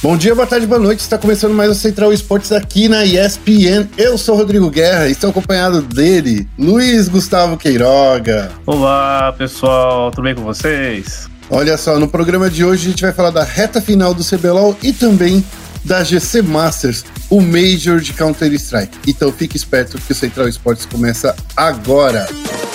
Bom 0.00 0.16
dia, 0.16 0.32
boa 0.32 0.46
tarde, 0.46 0.64
boa 0.64 0.78
noite. 0.78 1.00
Está 1.00 1.18
começando 1.18 1.54
mais 1.54 1.72
o 1.72 1.74
Central 1.74 2.12
Esportes 2.12 2.52
aqui 2.52 2.88
na 2.88 3.04
ESPN. 3.04 3.88
Eu 3.96 4.16
sou 4.16 4.36
o 4.36 4.38
Rodrigo 4.38 4.70
Guerra 4.70 5.08
e 5.08 5.10
estou 5.10 5.30
acompanhado 5.30 5.82
dele, 5.82 6.48
Luiz 6.56 7.08
Gustavo 7.08 7.56
Queiroga. 7.56 8.52
Olá, 8.64 9.34
pessoal, 9.36 10.12
tudo 10.12 10.22
bem 10.22 10.36
com 10.36 10.42
vocês? 10.42 11.28
Olha 11.50 11.76
só, 11.76 11.98
no 11.98 12.06
programa 12.06 12.48
de 12.48 12.64
hoje 12.64 12.86
a 12.86 12.90
gente 12.90 13.02
vai 13.02 13.12
falar 13.12 13.30
da 13.30 13.42
reta 13.42 13.80
final 13.80 14.14
do 14.14 14.22
CBLOL 14.24 14.76
e 14.84 14.92
também 14.92 15.44
da 15.84 16.04
GC 16.04 16.42
Masters, 16.42 17.04
o 17.28 17.40
Major 17.40 17.98
de 17.98 18.12
Counter-Strike. 18.12 18.98
Então 19.04 19.32
fique 19.32 19.56
esperto 19.56 19.98
que 19.98 20.12
o 20.12 20.14
Central 20.14 20.46
Esportes 20.46 20.86
começa 20.86 21.34
agora. 21.56 22.28
Vai 22.30 22.67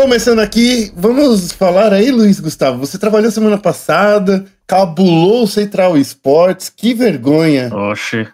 Começando 0.00 0.38
aqui, 0.38 0.90
vamos 0.96 1.52
falar 1.52 1.92
aí, 1.92 2.10
Luiz 2.10 2.40
Gustavo. 2.40 2.78
Você 2.78 2.96
trabalhou 2.96 3.30
semana 3.30 3.58
passada, 3.58 4.46
cabulou 4.66 5.44
o 5.44 5.46
Central 5.46 5.94
Esportes, 5.98 6.72
que 6.74 6.94
vergonha. 6.94 7.68
Oxe. 7.70 8.26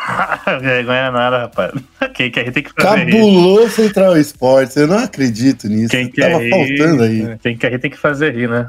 Vergonha 0.62 1.10
nada, 1.10 1.40
rapaz. 1.40 1.74
Quem 2.14 2.30
quer 2.30 2.46
rir 2.46 2.52
tem 2.52 2.62
que 2.62 2.72
fazer 2.72 3.04
Cabulou 3.12 3.66
o 3.66 3.70
Central 3.70 4.16
Esportes, 4.16 4.74
eu 4.74 4.88
não 4.88 4.98
acredito 4.98 5.68
nisso. 5.68 5.90
Quem 5.90 6.10
quer 6.10 6.32
Tava 6.32 6.42
rir, 6.42 6.50
faltando 6.50 7.02
aí. 7.02 7.38
Quem 7.42 7.58
quer 7.58 7.72
rir 7.72 7.78
tem 7.78 7.90
que 7.90 7.98
fazer 7.98 8.34
rir, 8.34 8.48
né? 8.48 8.68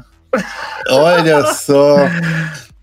Olha 0.90 1.46
só. 1.56 1.96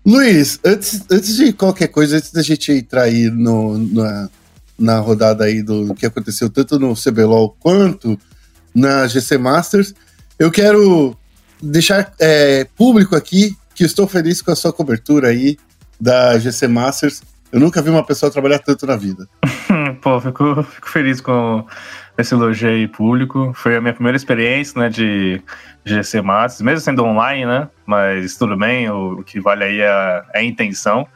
Luiz, 0.04 0.58
antes, 0.64 1.04
antes 1.08 1.36
de 1.36 1.52
qualquer 1.52 1.86
coisa, 1.86 2.16
antes 2.16 2.32
da 2.32 2.42
gente 2.42 2.72
entrar 2.72 3.02
aí 3.02 3.30
no, 3.30 3.78
na, 3.78 4.28
na 4.76 4.98
rodada 4.98 5.44
aí 5.44 5.62
do, 5.62 5.86
do 5.86 5.94
que 5.94 6.04
aconteceu 6.04 6.50
tanto 6.50 6.80
no 6.80 6.96
CBLOL 6.96 7.56
quanto 7.60 8.18
na 8.74 9.06
GC 9.06 9.38
Masters, 9.38 9.94
eu 10.38 10.50
quero 10.50 11.16
deixar 11.62 12.12
é, 12.18 12.66
público 12.76 13.14
aqui 13.14 13.56
que 13.74 13.84
estou 13.84 14.06
feliz 14.06 14.42
com 14.42 14.50
a 14.50 14.56
sua 14.56 14.72
cobertura 14.72 15.28
aí 15.28 15.56
da 16.00 16.38
GC 16.38 16.66
Masters. 16.68 17.22
Eu 17.52 17.60
nunca 17.60 17.82
vi 17.82 17.90
uma 17.90 18.04
pessoa 18.04 18.32
trabalhar 18.32 18.58
tanto 18.58 18.86
na 18.86 18.96
vida. 18.96 19.28
Pô, 20.00 20.20
fico, 20.20 20.62
fico 20.64 20.88
feliz 20.88 21.20
com 21.20 21.66
esse 22.16 22.34
elogio 22.34 22.68
aí 22.68 22.88
público. 22.88 23.52
Foi 23.54 23.76
a 23.76 23.80
minha 23.80 23.92
primeira 23.92 24.16
experiência, 24.16 24.80
né, 24.80 24.88
de 24.88 25.40
GC 25.84 26.22
Masters, 26.22 26.62
mesmo 26.62 26.80
sendo 26.80 27.04
online, 27.04 27.46
né? 27.46 27.68
Mas 27.86 28.36
tudo 28.36 28.56
bem, 28.56 28.90
o, 28.90 29.20
o 29.20 29.24
que 29.24 29.40
vale 29.40 29.64
aí 29.64 29.80
é 29.80 30.22
é 30.34 30.40
a 30.40 30.42
intenção. 30.42 31.06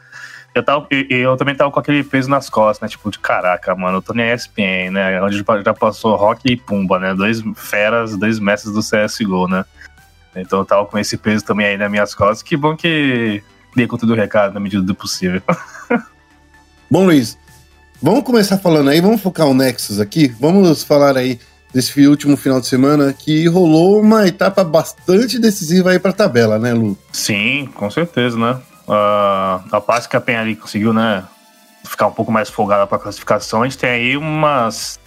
Eu, 0.57 0.63
tava, 0.63 0.87
e- 0.91 1.07
e 1.09 1.15
eu 1.15 1.37
também 1.37 1.53
tava 1.55 1.69
com 1.71 1.79
aquele 1.79 2.03
peso 2.03 2.29
nas 2.29 2.49
costas, 2.49 2.81
né? 2.81 2.87
Tipo, 2.89 3.11
de 3.11 3.19
caraca, 3.19 3.75
mano, 3.75 3.97
eu 3.97 4.01
tô 4.01 4.13
na 4.13 4.23
ESPN, 4.33 4.91
né? 4.91 5.21
Onde 5.21 5.43
já 5.63 5.73
passou 5.73 6.15
Rock 6.15 6.41
e 6.51 6.57
Pumba, 6.57 6.97
né? 6.99 7.13
Dois 7.13 7.43
feras, 7.55 8.15
dois 8.17 8.39
mestres 8.39 8.73
do 8.73 8.81
CSGO, 8.81 9.47
né? 9.47 9.63
Então 10.35 10.59
eu 10.59 10.65
tava 10.65 10.85
com 10.85 10.97
esse 10.97 11.17
peso 11.17 11.43
também 11.45 11.65
aí 11.67 11.77
nas 11.77 11.89
minhas 11.91 12.13
costas. 12.15 12.41
Que 12.41 12.55
bom 12.57 12.75
que 12.75 13.41
dei 13.75 13.87
conta 13.87 14.05
do 14.05 14.13
recado 14.15 14.53
na 14.53 14.59
medida 14.59 14.81
do 14.83 14.95
possível. 14.95 15.41
Bom, 16.89 17.05
Luiz, 17.05 17.37
vamos 18.01 18.23
começar 18.23 18.57
falando 18.57 18.89
aí, 18.89 19.01
vamos 19.01 19.21
focar 19.21 19.47
o 19.47 19.53
Nexus 19.53 19.99
aqui. 19.99 20.27
Vamos 20.39 20.83
falar 20.83 21.17
aí 21.17 21.39
desse 21.73 22.07
último 22.07 22.37
final 22.37 22.59
de 22.61 22.67
semana 22.67 23.13
que 23.13 23.47
rolou 23.47 23.99
uma 24.01 24.25
etapa 24.27 24.63
bastante 24.63 25.37
decisiva 25.37 25.91
aí 25.91 25.99
pra 25.99 26.13
tabela, 26.13 26.57
né, 26.57 26.73
Lu? 26.73 26.97
Sim, 27.11 27.69
com 27.75 27.89
certeza, 27.91 28.37
né? 28.37 28.57
Ah, 28.87 29.61
a 29.71 29.81
parte 29.81 30.07
que 30.07 30.15
a 30.15 30.21
Penha 30.21 30.41
ali 30.41 30.55
conseguiu, 30.55 30.93
né? 30.93 31.23
Ficar 31.83 32.07
um 32.07 32.11
pouco 32.11 32.31
mais 32.31 32.49
folgada 32.49 32.85
pra 32.87 32.97
classificação. 32.99 33.61
A 33.63 33.65
gente 33.67 33.77
tem 33.77 33.89
aí 33.89 34.17
umas 34.17 34.99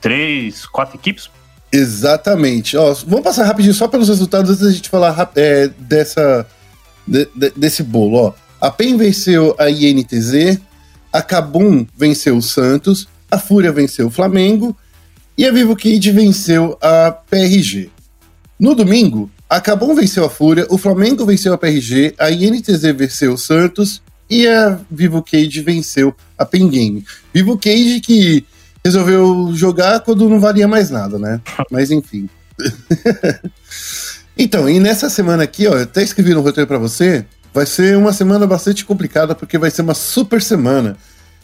três, 0.00 0.66
quatro 0.66 0.96
equipes. 0.96 1.30
Exatamente. 1.72 2.76
Ó, 2.76 2.94
vamos 3.06 3.24
passar 3.24 3.44
rapidinho 3.44 3.74
só 3.74 3.88
pelos 3.88 4.08
resultados 4.08 4.50
antes 4.50 4.62
da 4.64 4.70
gente 4.70 4.88
falar 4.88 5.30
é, 5.36 5.68
dessa, 5.78 6.46
de- 7.06 7.28
de- 7.34 7.50
desse 7.56 7.82
bolo. 7.82 8.16
Ó. 8.16 8.32
A 8.60 8.70
PEN 8.70 8.96
venceu 8.96 9.54
a 9.58 9.68
INTZ, 9.70 10.58
a 11.12 11.22
Kabum 11.22 11.86
venceu 11.96 12.36
o 12.36 12.42
Santos, 12.42 13.06
a 13.30 13.38
Fúria 13.38 13.70
venceu 13.72 14.06
o 14.06 14.10
Flamengo 14.10 14.76
e 15.36 15.46
a 15.46 15.52
Vivo 15.52 15.76
Kid 15.76 16.10
venceu 16.10 16.76
a 16.82 17.12
PRG. 17.12 17.90
No 18.58 18.74
domingo, 18.74 19.30
a 19.48 19.60
Kabum 19.60 19.94
venceu 19.94 20.24
a 20.24 20.30
Fúria, 20.30 20.66
o 20.68 20.76
Flamengo 20.76 21.24
venceu 21.24 21.54
a 21.54 21.58
PRG, 21.58 22.14
a 22.18 22.30
INTZ 22.30 22.82
venceu 22.94 23.32
o 23.32 23.38
Santos 23.38 24.02
e 24.28 24.46
a 24.46 24.78
Vivo 24.90 25.22
Cage 25.22 25.62
venceu 25.62 26.14
a 26.36 26.44
Pen 26.44 26.68
Game. 26.68 27.04
Vivo 27.32 27.56
Cage 27.56 28.00
que 28.00 28.44
resolveu 28.84 29.50
jogar 29.54 30.00
quando 30.00 30.28
não 30.28 30.38
valia 30.38 30.68
mais 30.68 30.90
nada, 30.90 31.18
né? 31.18 31.40
Mas 31.70 31.90
enfim. 31.90 32.28
então, 34.36 34.68
e 34.68 34.78
nessa 34.78 35.08
semana 35.08 35.44
aqui, 35.44 35.66
ó, 35.66 35.74
eu 35.74 35.82
até 35.84 36.02
escrevi 36.02 36.34
no 36.34 36.42
roteiro 36.42 36.68
pra 36.68 36.78
você, 36.78 37.24
vai 37.54 37.64
ser 37.64 37.96
uma 37.96 38.12
semana 38.12 38.46
bastante 38.46 38.84
complicada 38.84 39.34
porque 39.34 39.56
vai 39.56 39.70
ser 39.70 39.82
uma 39.82 39.94
super 39.94 40.42
semana. 40.42 40.96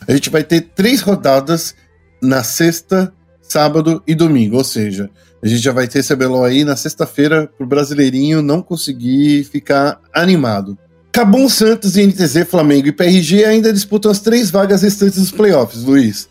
A 0.06 0.12
gente 0.12 0.28
vai 0.28 0.44
ter 0.44 0.60
três 0.74 1.00
rodadas 1.00 1.74
na 2.20 2.42
sexta, 2.42 3.12
sábado 3.54 4.02
e 4.04 4.16
domingo, 4.16 4.56
ou 4.56 4.64
seja, 4.64 5.08
a 5.40 5.46
gente 5.46 5.62
já 5.62 5.70
vai 5.70 5.86
ter 5.86 6.00
esse 6.00 6.12
CBLOL 6.12 6.42
aí 6.42 6.64
na 6.64 6.74
sexta-feira 6.74 7.48
pro 7.56 7.64
brasileirinho 7.64 8.42
não 8.42 8.60
conseguir 8.60 9.44
ficar 9.44 10.00
animado. 10.12 10.76
Cabum, 11.12 11.48
Santos, 11.48 11.96
INTZ, 11.96 12.48
Flamengo 12.48 12.88
e 12.88 12.92
PRG 12.92 13.44
ainda 13.44 13.72
disputam 13.72 14.10
as 14.10 14.18
três 14.18 14.50
vagas 14.50 14.82
restantes 14.82 15.20
dos 15.20 15.30
playoffs, 15.30 15.84
Luiz. 15.84 16.28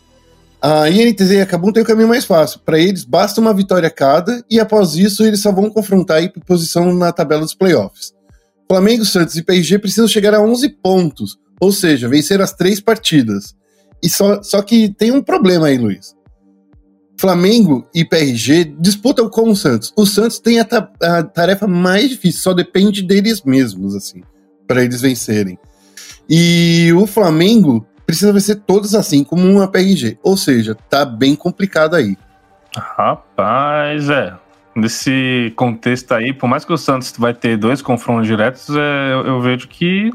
A 0.60 0.90
INTZ 0.90 1.30
e 1.30 1.40
a 1.40 1.46
Cabum 1.46 1.72
têm 1.72 1.82
o 1.82 1.86
caminho 1.86 2.08
mais 2.08 2.26
fácil. 2.26 2.60
Para 2.62 2.78
eles, 2.78 3.04
basta 3.04 3.40
uma 3.40 3.54
vitória 3.54 3.88
cada 3.88 4.44
e 4.50 4.60
após 4.60 4.94
isso 4.94 5.24
eles 5.24 5.40
só 5.40 5.50
vão 5.50 5.70
confrontar 5.70 6.18
aí 6.18 6.28
por 6.28 6.44
posição 6.44 6.92
na 6.92 7.10
tabela 7.10 7.40
dos 7.40 7.54
playoffs. 7.54 8.12
Flamengo, 8.70 9.06
Santos 9.06 9.34
e 9.36 9.42
PRG 9.42 9.78
precisam 9.78 10.06
chegar 10.06 10.34
a 10.34 10.42
11 10.42 10.68
pontos, 10.82 11.38
ou 11.58 11.72
seja, 11.72 12.06
vencer 12.06 12.42
as 12.42 12.52
três 12.52 12.80
partidas. 12.80 13.54
E 14.02 14.10
só, 14.10 14.42
só 14.42 14.60
que 14.60 14.90
tem 14.90 15.10
um 15.10 15.22
problema 15.22 15.68
aí, 15.68 15.78
Luiz. 15.78 16.14
Flamengo 17.16 17.86
e 17.94 18.04
PRG 18.04 18.74
disputam 18.78 19.28
com 19.28 19.48
o 19.50 19.56
Santos. 19.56 19.92
O 19.96 20.04
Santos 20.04 20.38
tem 20.38 20.58
a, 20.60 20.64
ta- 20.64 20.90
a 21.02 21.22
tarefa 21.22 21.66
mais 21.66 22.08
difícil, 22.10 22.40
só 22.42 22.52
depende 22.52 23.02
deles 23.02 23.42
mesmos, 23.42 23.94
assim, 23.94 24.22
para 24.66 24.84
eles 24.84 25.00
vencerem. 25.00 25.58
E 26.28 26.92
o 26.96 27.06
Flamengo 27.06 27.86
precisa 28.06 28.32
vencer 28.32 28.56
todos 28.66 28.94
assim, 28.94 29.22
como 29.24 29.48
uma 29.50 29.68
PRG. 29.68 30.18
Ou 30.22 30.36
seja, 30.36 30.74
tá 30.74 31.04
bem 31.04 31.34
complicado 31.34 31.94
aí. 31.94 32.16
Rapaz, 32.76 34.08
é. 34.08 34.34
Nesse 34.76 35.52
contexto 35.54 36.12
aí, 36.12 36.32
por 36.32 36.48
mais 36.48 36.64
que 36.64 36.72
o 36.72 36.76
Santos 36.76 37.12
vai 37.16 37.32
ter 37.32 37.56
dois 37.56 37.80
confrontos 37.80 38.26
diretos, 38.26 38.68
é, 38.70 39.12
eu, 39.12 39.26
eu 39.26 39.40
vejo 39.40 39.68
que 39.68 40.10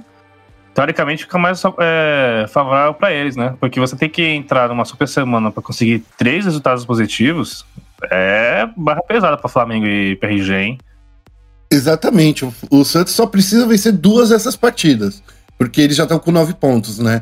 teoricamente 0.73 1.23
fica 1.23 1.37
mais 1.37 1.61
é, 1.79 2.45
favorável 2.49 2.93
para 2.93 3.11
eles, 3.11 3.35
né? 3.35 3.55
Porque 3.59 3.79
você 3.79 3.95
tem 3.95 4.09
que 4.09 4.23
entrar 4.23 4.69
numa 4.69 4.85
super 4.85 5.07
semana 5.07 5.51
para 5.51 5.63
conseguir 5.63 6.03
três 6.17 6.45
resultados 6.45 6.85
positivos, 6.85 7.65
é 8.09 8.67
barra 8.77 9.01
pesada 9.01 9.37
para 9.37 9.49
Flamengo 9.49 9.85
e 9.85 10.15
PRG, 10.15 10.53
hein? 10.53 10.77
Exatamente. 11.71 12.47
O, 12.69 12.83
Santos 12.83 13.13
só 13.13 13.27
precisa 13.27 13.67
vencer 13.67 13.91
duas 13.91 14.29
dessas 14.29 14.55
partidas. 14.55 15.21
Porque 15.57 15.81
eles 15.81 15.97
já 15.97 16.03
estão 16.03 16.17
com 16.17 16.31
nove 16.31 16.53
pontos, 16.53 16.99
né? 16.99 17.21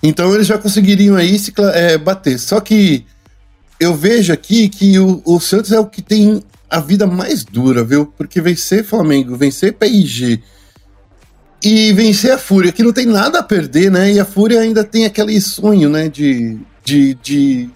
Então 0.00 0.32
eles 0.32 0.46
já 0.46 0.56
conseguiriam 0.56 1.16
aí 1.16 1.36
se 1.38 1.52
é, 1.74 1.98
bater. 1.98 2.38
Só 2.38 2.60
que 2.60 3.04
eu 3.80 3.94
vejo 3.94 4.32
aqui 4.32 4.68
que 4.68 4.96
o, 4.98 5.20
o 5.24 5.40
Santos 5.40 5.72
é 5.72 5.80
o 5.80 5.86
que 5.86 6.00
tem 6.00 6.42
a 6.70 6.78
vida 6.78 7.04
mais 7.04 7.44
dura, 7.44 7.82
viu? 7.82 8.06
Porque 8.06 8.40
vencer 8.40 8.84
Flamengo, 8.84 9.36
vencer 9.36 9.72
PIG 9.72 10.40
e 11.64 11.92
vencer 11.94 12.32
a 12.32 12.38
Fúria, 12.38 12.70
que 12.70 12.82
não 12.82 12.92
tem 12.92 13.06
nada 13.06 13.38
a 13.38 13.42
perder, 13.42 13.90
né? 13.90 14.12
E 14.12 14.20
a 14.20 14.24
Fúria 14.24 14.60
ainda 14.60 14.84
tem 14.84 15.06
aquele 15.06 15.40
sonho, 15.40 15.88
né? 15.88 16.08
De, 16.08 16.58
de, 16.84 17.14
de 17.14 17.70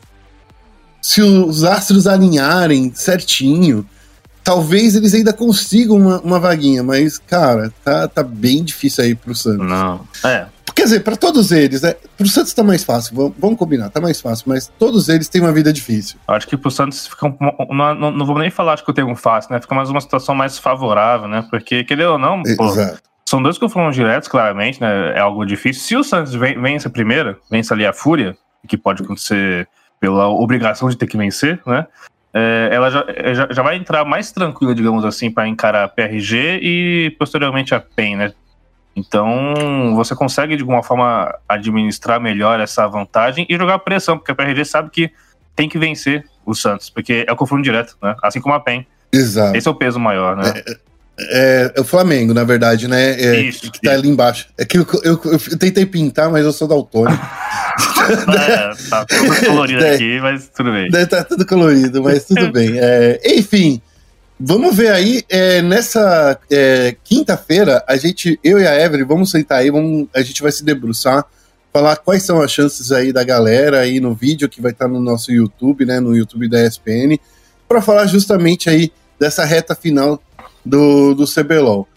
se 1.00 1.22
os 1.22 1.64
astros 1.64 2.06
alinharem 2.06 2.92
certinho, 2.94 3.88
talvez 4.44 4.94
eles 4.94 5.14
ainda 5.14 5.32
consigam 5.32 5.96
uma, 5.96 6.20
uma 6.20 6.38
vaguinha, 6.38 6.82
mas, 6.82 7.16
cara, 7.16 7.72
tá, 7.82 8.06
tá 8.06 8.22
bem 8.22 8.62
difícil 8.62 9.04
aí 9.04 9.14
pro 9.14 9.34
Santos. 9.34 9.66
Não. 9.66 10.06
É, 10.22 10.46
Quer 10.78 10.84
dizer, 10.84 11.00
pra 11.00 11.16
todos 11.16 11.50
eles, 11.50 11.82
né? 11.82 11.96
Pro 12.16 12.28
Santos 12.28 12.52
tá 12.52 12.62
mais 12.62 12.84
fácil, 12.84 13.16
vamos, 13.16 13.32
vamos 13.36 13.58
combinar, 13.58 13.90
tá 13.90 14.00
mais 14.00 14.20
fácil, 14.20 14.44
mas 14.46 14.70
todos 14.78 15.08
eles 15.08 15.28
têm 15.28 15.40
uma 15.40 15.50
vida 15.50 15.72
difícil. 15.72 16.20
Acho 16.28 16.46
que 16.46 16.56
pro 16.56 16.70
Santos 16.70 17.08
fica 17.08 17.26
um, 17.26 17.36
não, 17.74 17.94
não, 17.96 18.10
não 18.12 18.24
vou 18.24 18.38
nem 18.38 18.48
falar 18.48 18.74
acho 18.74 18.84
que 18.84 18.90
eu 18.90 18.94
tenho 18.94 19.08
um 19.08 19.16
fácil, 19.16 19.52
né? 19.52 19.60
Fica 19.60 19.74
mais 19.74 19.90
uma 19.90 20.00
situação 20.00 20.36
mais 20.36 20.56
favorável, 20.56 21.26
né? 21.26 21.44
Porque, 21.50 21.82
querendo 21.82 22.12
ou 22.12 22.18
não, 22.18 22.44
pô, 22.56 22.68
Exato. 22.68 23.07
São 23.28 23.42
dois 23.42 23.58
confrontos 23.58 23.94
diretos, 23.94 24.26
claramente, 24.28 24.80
né? 24.80 25.12
É 25.14 25.20
algo 25.20 25.44
difícil. 25.44 25.82
Se 25.82 25.96
o 25.96 26.02
Santos 26.02 26.34
ven- 26.34 26.58
vence 26.60 26.88
primeiro, 26.88 27.36
vence 27.50 27.70
ali 27.72 27.84
a 27.84 27.92
Fúria, 27.92 28.36
que 28.66 28.76
pode 28.76 29.02
acontecer 29.02 29.68
pela 30.00 30.28
obrigação 30.28 30.88
de 30.88 30.96
ter 30.96 31.06
que 31.06 31.16
vencer, 31.16 31.60
né? 31.66 31.86
É, 32.32 32.70
ela 32.72 32.90
já, 32.90 33.04
é, 33.08 33.34
já, 33.34 33.48
já 33.50 33.62
vai 33.62 33.76
entrar 33.76 34.04
mais 34.04 34.32
tranquila, 34.32 34.74
digamos 34.74 35.04
assim, 35.04 35.30
para 35.30 35.46
encarar 35.46 35.84
a 35.84 35.88
PRG 35.88 36.58
e 36.62 37.16
posteriormente 37.18 37.74
a 37.74 37.80
PEN, 37.80 38.16
né? 38.16 38.32
Então, 38.96 39.94
você 39.94 40.14
consegue 40.14 40.56
de 40.56 40.62
alguma 40.62 40.82
forma 40.82 41.32
administrar 41.48 42.20
melhor 42.20 42.58
essa 42.60 42.86
vantagem 42.88 43.46
e 43.48 43.56
jogar 43.56 43.78
pressão, 43.80 44.16
porque 44.18 44.32
a 44.32 44.34
PRG 44.34 44.64
sabe 44.64 44.90
que 44.90 45.10
tem 45.54 45.68
que 45.68 45.78
vencer 45.78 46.24
o 46.46 46.54
Santos, 46.54 46.88
porque 46.88 47.24
é 47.28 47.32
o 47.32 47.36
confronto 47.36 47.62
direto, 47.62 47.96
né? 48.02 48.16
Assim 48.22 48.40
como 48.40 48.54
a 48.54 48.60
PEN. 48.60 48.86
Exato. 49.12 49.56
Esse 49.56 49.68
é 49.68 49.70
o 49.70 49.74
peso 49.74 50.00
maior, 50.00 50.36
né? 50.36 50.52
É, 50.66 50.76
é, 51.18 51.72
é 51.76 51.80
o 51.80 51.84
Flamengo, 51.84 52.32
na 52.32 52.44
verdade, 52.44 52.86
né? 52.86 53.20
É, 53.20 53.40
isso, 53.40 53.70
que 53.70 53.80
tá 53.80 53.90
isso. 53.90 54.00
ali 54.00 54.08
embaixo. 54.08 54.48
É 54.56 54.64
que 54.64 54.78
eu, 54.78 54.86
eu, 55.02 55.20
eu, 55.24 55.58
tentei 55.58 55.84
pintar, 55.84 56.30
mas 56.30 56.44
eu 56.44 56.52
sou 56.52 56.68
daltônico. 56.68 57.18
é, 58.38 58.88
tá 58.88 59.04
tudo 59.04 59.34
colorido 59.46 59.84
aqui, 59.84 60.20
mas 60.20 60.48
tudo 60.48 60.72
bem. 60.72 60.90
Tá 60.90 61.24
tudo 61.24 61.46
colorido, 61.46 62.02
mas 62.02 62.24
tudo 62.24 62.50
bem. 62.52 62.78
É, 62.78 63.20
enfim, 63.24 63.80
Vamos 64.40 64.76
ver 64.76 64.92
aí, 64.92 65.24
é, 65.28 65.60
nessa 65.60 66.38
é, 66.48 66.94
quinta-feira, 67.02 67.82
a 67.88 67.96
gente, 67.96 68.38
eu 68.44 68.60
e 68.60 68.68
a 68.68 68.80
Evelyn, 68.80 69.04
vamos 69.04 69.32
sentar 69.32 69.58
aí, 69.58 69.68
vamos, 69.68 70.06
a 70.14 70.22
gente 70.22 70.40
vai 70.40 70.52
se 70.52 70.64
debruçar, 70.64 71.26
falar 71.72 71.96
quais 71.96 72.22
são 72.22 72.40
as 72.40 72.52
chances 72.52 72.92
aí 72.92 73.12
da 73.12 73.24
galera 73.24 73.80
aí 73.80 73.98
no 73.98 74.14
vídeo 74.14 74.48
que 74.48 74.62
vai 74.62 74.70
estar 74.70 74.86
no 74.86 75.00
nosso 75.00 75.32
YouTube, 75.32 75.84
né, 75.84 75.98
no 75.98 76.16
YouTube 76.16 76.48
da 76.48 76.64
ESPN, 76.64 77.18
para 77.68 77.82
falar 77.82 78.06
justamente 78.06 78.70
aí 78.70 78.92
dessa 79.18 79.44
reta 79.44 79.74
final 79.74 80.22
do, 80.68 81.14
do 81.14 81.24
CBLOL. 81.26 81.88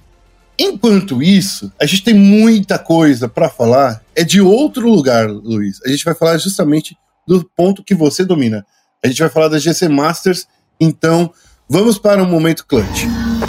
Enquanto 0.57 1.21
isso, 1.23 1.71
a 1.79 1.85
gente 1.85 2.03
tem 2.03 2.13
muita 2.13 2.77
coisa 2.77 3.27
para 3.27 3.49
falar, 3.49 4.01
é 4.15 4.23
de 4.23 4.41
outro 4.41 4.89
lugar, 4.89 5.29
Luiz. 5.29 5.79
A 5.85 5.89
gente 5.89 6.05
vai 6.05 6.13
falar 6.13 6.37
justamente 6.37 6.95
do 7.27 7.49
ponto 7.55 7.83
que 7.83 7.95
você 7.95 8.23
domina. 8.23 8.65
A 9.03 9.07
gente 9.07 9.19
vai 9.19 9.29
falar 9.29 9.47
da 9.47 9.57
GC 9.57 9.87
Masters, 9.87 10.47
então 10.79 11.31
Vamos 11.73 11.97
para 11.97 12.21
um 12.21 12.25
momento 12.25 12.65
clutch. 12.67 13.05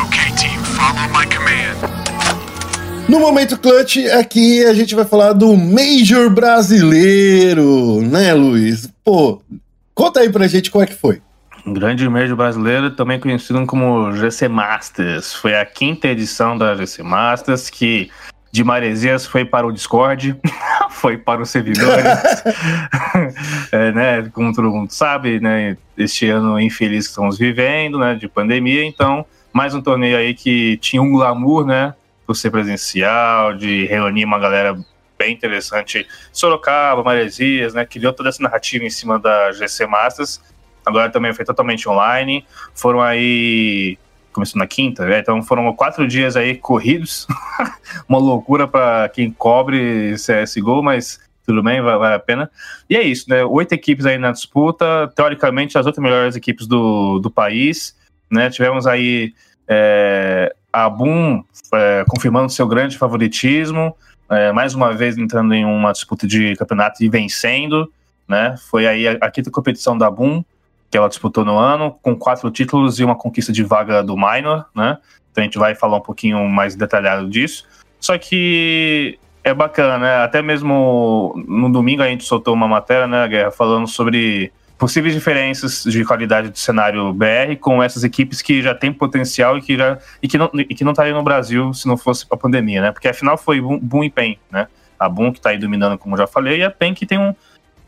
Okay, 0.07 0.31
team, 0.37 0.63
follow 0.63 1.09
my 1.09 1.27
command. 1.27 1.75
No 3.09 3.19
momento 3.19 3.59
clutch, 3.59 3.97
aqui 4.17 4.65
a 4.65 4.73
gente 4.73 4.95
vai 4.95 5.05
falar 5.05 5.33
do 5.33 5.57
Major 5.57 6.31
brasileiro, 6.31 8.01
né, 8.01 8.33
Luiz? 8.33 8.89
Pô, 9.03 9.43
conta 9.93 10.21
aí 10.21 10.31
pra 10.31 10.47
gente 10.47 10.71
como 10.71 10.85
é 10.85 10.87
que 10.87 10.95
foi. 10.95 11.21
Um 11.65 11.73
grande 11.73 12.09
Major 12.09 12.37
brasileiro, 12.37 12.91
também 12.91 13.21
conhecido 13.21 13.65
como 13.67 14.13
GC 14.13 14.49
Masters. 14.49 15.33
Foi 15.33 15.55
a 15.55 15.65
quinta 15.65 16.09
edição 16.09 16.59
da 16.59 16.75
GC 16.75 17.03
Masters 17.03 17.71
que 17.71 18.11
de 18.53 18.63
Maresias 18.63 19.25
foi 19.25 19.47
para 19.47 19.67
o 19.67 19.73
Discord, 19.73 20.39
foi 20.91 21.17
para 21.17 21.41
os 21.41 21.49
servidores, 21.49 22.05
é, 23.73 23.93
né, 23.93 24.31
como 24.35 24.53
todo 24.53 24.71
mundo 24.71 24.91
sabe, 24.91 25.41
né, 25.41 25.79
este 25.97 26.29
ano 26.29 26.61
infeliz 26.61 27.07
que 27.07 27.13
estamos 27.13 27.39
vivendo, 27.39 27.99
né, 27.99 28.15
de 28.15 28.29
pandemia, 28.29 28.85
então, 28.85 29.25
mais 29.55 29.75
um 29.75 29.81
torneio 29.81 30.19
aí 30.19 30.35
que 30.35 30.77
tinha 30.77 31.01
um 31.01 31.13
glamour, 31.13 31.65
né, 31.65 31.95
por 32.27 32.37
ser 32.37 32.51
presencial, 32.51 33.55
de 33.55 33.87
reunir 33.87 34.27
uma 34.27 34.39
galera 34.39 34.79
bem 35.19 35.33
interessante, 35.33 36.07
Sorocaba, 36.31 37.03
Maresias, 37.03 37.73
né, 37.73 37.87
criou 37.87 38.13
toda 38.13 38.29
essa 38.29 38.43
narrativa 38.43 38.85
em 38.85 38.91
cima 38.91 39.19
da 39.19 39.51
GC 39.53 39.87
Masters, 39.87 40.43
agora 40.85 41.11
também 41.11 41.33
foi 41.33 41.45
totalmente 41.45 41.89
online, 41.89 42.45
foram 42.75 43.01
aí 43.01 43.99
começou 44.33 44.59
na 44.59 44.67
quinta, 44.67 45.05
né? 45.05 45.19
então 45.19 45.43
foram 45.43 45.71
quatro 45.75 46.09
dias 46.09 46.37
aí 46.37 46.57
corridos, 46.57 47.27
uma 48.09 48.19
loucura 48.19 48.67
para 48.67 49.09
quem 49.11 49.31
cobre 49.31 50.15
CSGO, 50.15 50.83
mas 50.83 51.21
tudo 51.45 51.63
bem, 51.63 51.83
vale 51.83 52.15
a 52.15 52.19
pena. 52.19 52.51
E 52.89 52.97
é 52.97 53.03
isso, 53.03 53.29
né? 53.29 53.45
Oito 53.45 53.73
equipes 53.73 54.07
aí 54.07 54.17
na 54.17 54.31
disputa, 54.31 55.13
teoricamente 55.15 55.77
as 55.77 55.87
oito 55.87 56.01
melhores 56.01 56.37
equipes 56.37 56.67
do, 56.67 57.19
do 57.19 57.31
país, 57.31 57.97
né? 58.31 58.49
Tivemos 58.49 58.87
aí 58.87 59.35
é, 59.69 60.55
a 60.73 60.89
Boom 60.89 61.45
é, 61.75 62.05
confirmando 62.09 62.51
seu 62.51 62.67
grande 62.67 62.97
favoritismo, 62.97 63.97
é, 64.31 64.53
mais 64.53 64.75
uma 64.75 64.95
vez 64.95 65.19
entrando 65.19 65.53
em 65.53 65.65
uma 65.65 65.93
disputa 65.93 66.27
de 66.27 66.55
campeonato 66.57 67.03
e 67.03 67.09
vencendo, 67.09 67.93
né? 68.29 68.57
Foi 68.71 68.87
aí 68.87 69.09
a, 69.09 69.13
a 69.21 69.31
quinta 69.31 69.51
competição 69.51 69.99
da 69.99 70.11
Boom, 70.11 70.45
que 70.93 70.99
ela 70.99 71.09
disputou 71.09 71.43
no 71.43 71.57
ano, 71.57 71.99
com 72.03 72.15
quatro 72.15 72.51
títulos 72.51 73.01
e 73.01 73.05
uma 73.05 73.17
conquista 73.17 73.51
de 73.51 73.65
vaga 73.65 74.03
do 74.03 74.15
minor, 74.15 74.67
né? 74.77 74.99
Então 75.31 75.41
a 75.41 75.45
gente 75.47 75.59
vai 75.59 75.75
falar 75.75 75.97
um 75.97 76.03
pouquinho 76.03 76.47
mais 76.51 76.77
detalhado 76.77 77.31
disso. 77.31 77.67
Só 77.99 78.19
que 78.19 79.19
é 79.43 79.55
bacana, 79.55 79.97
né? 79.97 80.17
Até 80.23 80.43
mesmo 80.43 81.35
no 81.49 81.73
domingo 81.73 82.03
a 82.03 82.09
gente 82.09 82.25
soltou 82.25 82.53
uma 82.53 82.69
matéria, 82.69 83.07
né, 83.07 83.27
Guerra, 83.27 83.51
falando 83.51 83.89
sobre 83.89 84.53
possíveis 84.77 85.15
diferenças 85.15 85.83
de 85.85 86.05
qualidade 86.05 86.51
do 86.51 86.59
cenário 86.59 87.11
BR 87.15 87.57
com 87.59 87.83
essas 87.83 88.05
equipes 88.05 88.43
que 88.43 88.63
já 88.63 88.75
têm 88.75 88.93
potencial 88.93 89.57
e 89.57 89.63
que, 89.63 89.79
já, 89.79 89.99
e 90.23 90.29
que 90.29 90.37
não 90.37 90.51
e 90.55 90.75
que 90.75 90.85
não 90.85 90.93
estariam 90.93 91.17
no 91.17 91.25
Brasil 91.25 91.73
se 91.73 91.89
não 91.89 91.97
fosse 91.97 92.27
a 92.31 92.37
pandemia, 92.37 92.83
né? 92.83 92.93
Porque 92.93 93.09
afinal 93.09 93.39
foi 93.39 93.63
Boom 93.63 94.05
e 94.05 94.11
PEN, 94.11 94.39
né? 94.51 94.69
A 95.01 95.09
Boom 95.09 95.33
que 95.33 95.39
está 95.39 95.51
aí 95.51 95.59
dominando, 95.59 95.97
como 95.97 96.19
já 96.19 96.27
falei, 96.27 96.59
e 96.59 96.63
a 96.63 96.71
PEN 96.71 96.93
que 96.93 97.07
tem 97.07 97.19
um. 97.19 97.35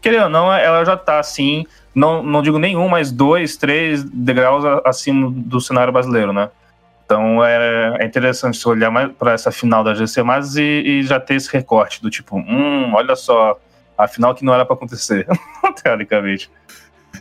Querendo 0.00 0.24
ou 0.24 0.30
não, 0.30 0.50
ela 0.50 0.82
já 0.86 0.94
está 0.94 1.18
assim 1.18 1.66
não, 1.94 2.22
não 2.22 2.42
digo 2.42 2.58
nenhum, 2.58 2.88
mas 2.88 3.12
dois, 3.12 3.56
três 3.56 4.02
degraus 4.02 4.64
acima 4.84 5.30
do 5.30 5.60
cenário 5.60 5.92
brasileiro, 5.92 6.32
né? 6.32 6.50
Então 7.04 7.44
é, 7.44 7.98
é 8.00 8.06
interessante 8.06 8.58
você 8.58 8.68
olhar 8.68 8.90
para 9.10 9.32
essa 9.32 9.52
final 9.52 9.84
da 9.84 9.94
GC 9.94 10.22
mais 10.22 10.56
e, 10.56 10.62
e, 10.62 11.02
já 11.02 11.20
ter 11.20 11.34
esse 11.34 11.50
recorte 11.50 12.02
do 12.02 12.10
tipo, 12.10 12.36
hum, 12.36 12.92
olha 12.94 13.14
só, 13.14 13.58
a 13.96 14.08
final 14.08 14.34
que 14.34 14.44
não 14.44 14.54
era 14.54 14.64
para 14.64 14.74
acontecer, 14.74 15.26
teoricamente. 15.82 16.50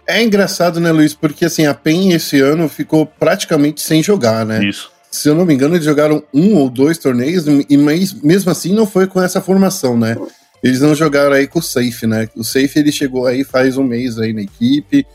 É 0.07 0.23
engraçado, 0.23 0.79
né, 0.79 0.91
Luiz? 0.91 1.13
Porque 1.13 1.45
assim, 1.45 1.67
a 1.67 1.73
PEN 1.73 2.13
esse 2.13 2.39
ano 2.39 2.67
ficou 2.67 3.05
praticamente 3.05 3.81
sem 3.81 4.01
jogar, 4.01 4.45
né? 4.45 4.63
Isso. 4.63 4.91
Se 5.11 5.29
eu 5.29 5.35
não 5.35 5.45
me 5.45 5.53
engano, 5.53 5.75
eles 5.75 5.85
jogaram 5.85 6.23
um 6.33 6.55
ou 6.55 6.69
dois 6.69 6.97
torneios, 6.97 7.45
e 7.47 7.77
mas 7.77 8.13
mesmo 8.13 8.49
assim 8.49 8.73
não 8.73 8.87
foi 8.87 9.05
com 9.05 9.21
essa 9.21 9.39
formação, 9.39 9.95
né? 9.95 10.17
Eles 10.63 10.79
não 10.79 10.95
jogaram 10.95 11.33
aí 11.33 11.45
com 11.45 11.59
o 11.59 11.63
Safe, 11.63 12.07
né? 12.07 12.29
O 12.35 12.43
Safe 12.43 12.79
ele 12.79 12.91
chegou 12.91 13.27
aí 13.27 13.43
faz 13.43 13.77
um 13.77 13.83
mês 13.83 14.17
aí 14.17 14.31
na 14.31 14.41
equipe 14.41 15.05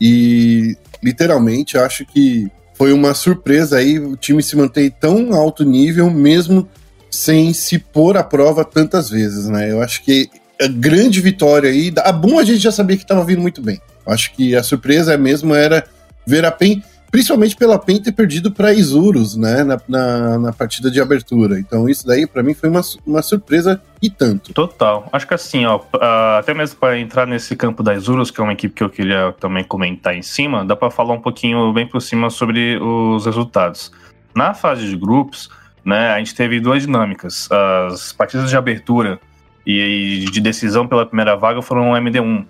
e 0.00 0.76
literalmente 1.02 1.76
acho 1.76 2.06
que 2.06 2.50
foi 2.72 2.92
uma 2.92 3.12
surpresa 3.12 3.76
aí 3.76 3.98
o 3.98 4.16
time 4.16 4.42
se 4.42 4.56
manter 4.56 4.90
tão 4.98 5.34
alto 5.34 5.64
nível 5.64 6.10
mesmo 6.10 6.68
sem 7.10 7.52
se 7.52 7.78
pôr 7.78 8.16
à 8.16 8.24
prova 8.24 8.64
tantas 8.64 9.10
vezes, 9.10 9.46
né? 9.46 9.70
Eu 9.70 9.82
acho 9.82 10.02
que 10.02 10.28
a 10.60 10.66
grande 10.66 11.20
vitória 11.20 11.70
aí, 11.70 11.92
a 11.98 12.10
Boom 12.10 12.38
a 12.38 12.44
gente 12.44 12.58
já 12.58 12.72
sabia 12.72 12.96
que 12.96 13.02
estava 13.04 13.24
vindo 13.24 13.42
muito 13.42 13.60
bem. 13.60 13.80
Acho 14.06 14.32
que 14.32 14.56
a 14.56 14.62
surpresa 14.62 15.16
mesmo 15.16 15.54
era 15.54 15.84
ver 16.26 16.44
a 16.44 16.50
PEN 16.50 16.82
principalmente 17.14 17.54
pela 17.54 17.78
PEN 17.78 18.02
ter 18.02 18.10
perdido 18.10 18.50
para 18.50 18.72
Isurus, 18.72 19.36
né, 19.36 19.62
na, 19.62 19.80
na, 19.88 20.36
na, 20.36 20.52
partida 20.52 20.90
de 20.90 21.00
abertura. 21.00 21.60
Então 21.60 21.88
isso 21.88 22.04
daí 22.04 22.26
para 22.26 22.42
mim 22.42 22.54
foi 22.54 22.68
uma, 22.68 22.80
uma 23.06 23.22
surpresa 23.22 23.80
e 24.02 24.10
tanto. 24.10 24.52
Total. 24.52 25.08
Acho 25.12 25.24
que 25.24 25.32
assim, 25.32 25.64
ó, 25.64 25.76
uh, 25.76 26.38
até 26.40 26.52
mesmo 26.52 26.76
para 26.76 26.98
entrar 26.98 27.24
nesse 27.24 27.54
campo 27.54 27.84
da 27.84 27.94
Isurus, 27.94 28.32
que 28.32 28.40
é 28.40 28.42
uma 28.42 28.52
equipe 28.52 28.74
que 28.74 28.82
eu 28.82 28.90
queria 28.90 29.32
também 29.38 29.62
comentar 29.62 30.16
em 30.16 30.22
cima, 30.22 30.64
dá 30.64 30.74
para 30.74 30.90
falar 30.90 31.14
um 31.14 31.20
pouquinho 31.20 31.72
bem 31.72 31.86
por 31.86 32.02
cima 32.02 32.30
sobre 32.30 32.78
os 32.78 33.24
resultados. 33.24 33.92
Na 34.34 34.52
fase 34.52 34.84
de 34.84 34.96
grupos, 34.96 35.48
né, 35.84 36.10
a 36.10 36.18
gente 36.18 36.34
teve 36.34 36.58
duas 36.58 36.82
dinâmicas. 36.82 37.48
As 37.48 38.12
partidas 38.12 38.50
de 38.50 38.56
abertura 38.56 39.20
e 39.64 40.24
de 40.32 40.40
decisão 40.40 40.88
pela 40.88 41.06
primeira 41.06 41.36
vaga 41.36 41.62
foram 41.62 41.92
MD1 41.92 42.44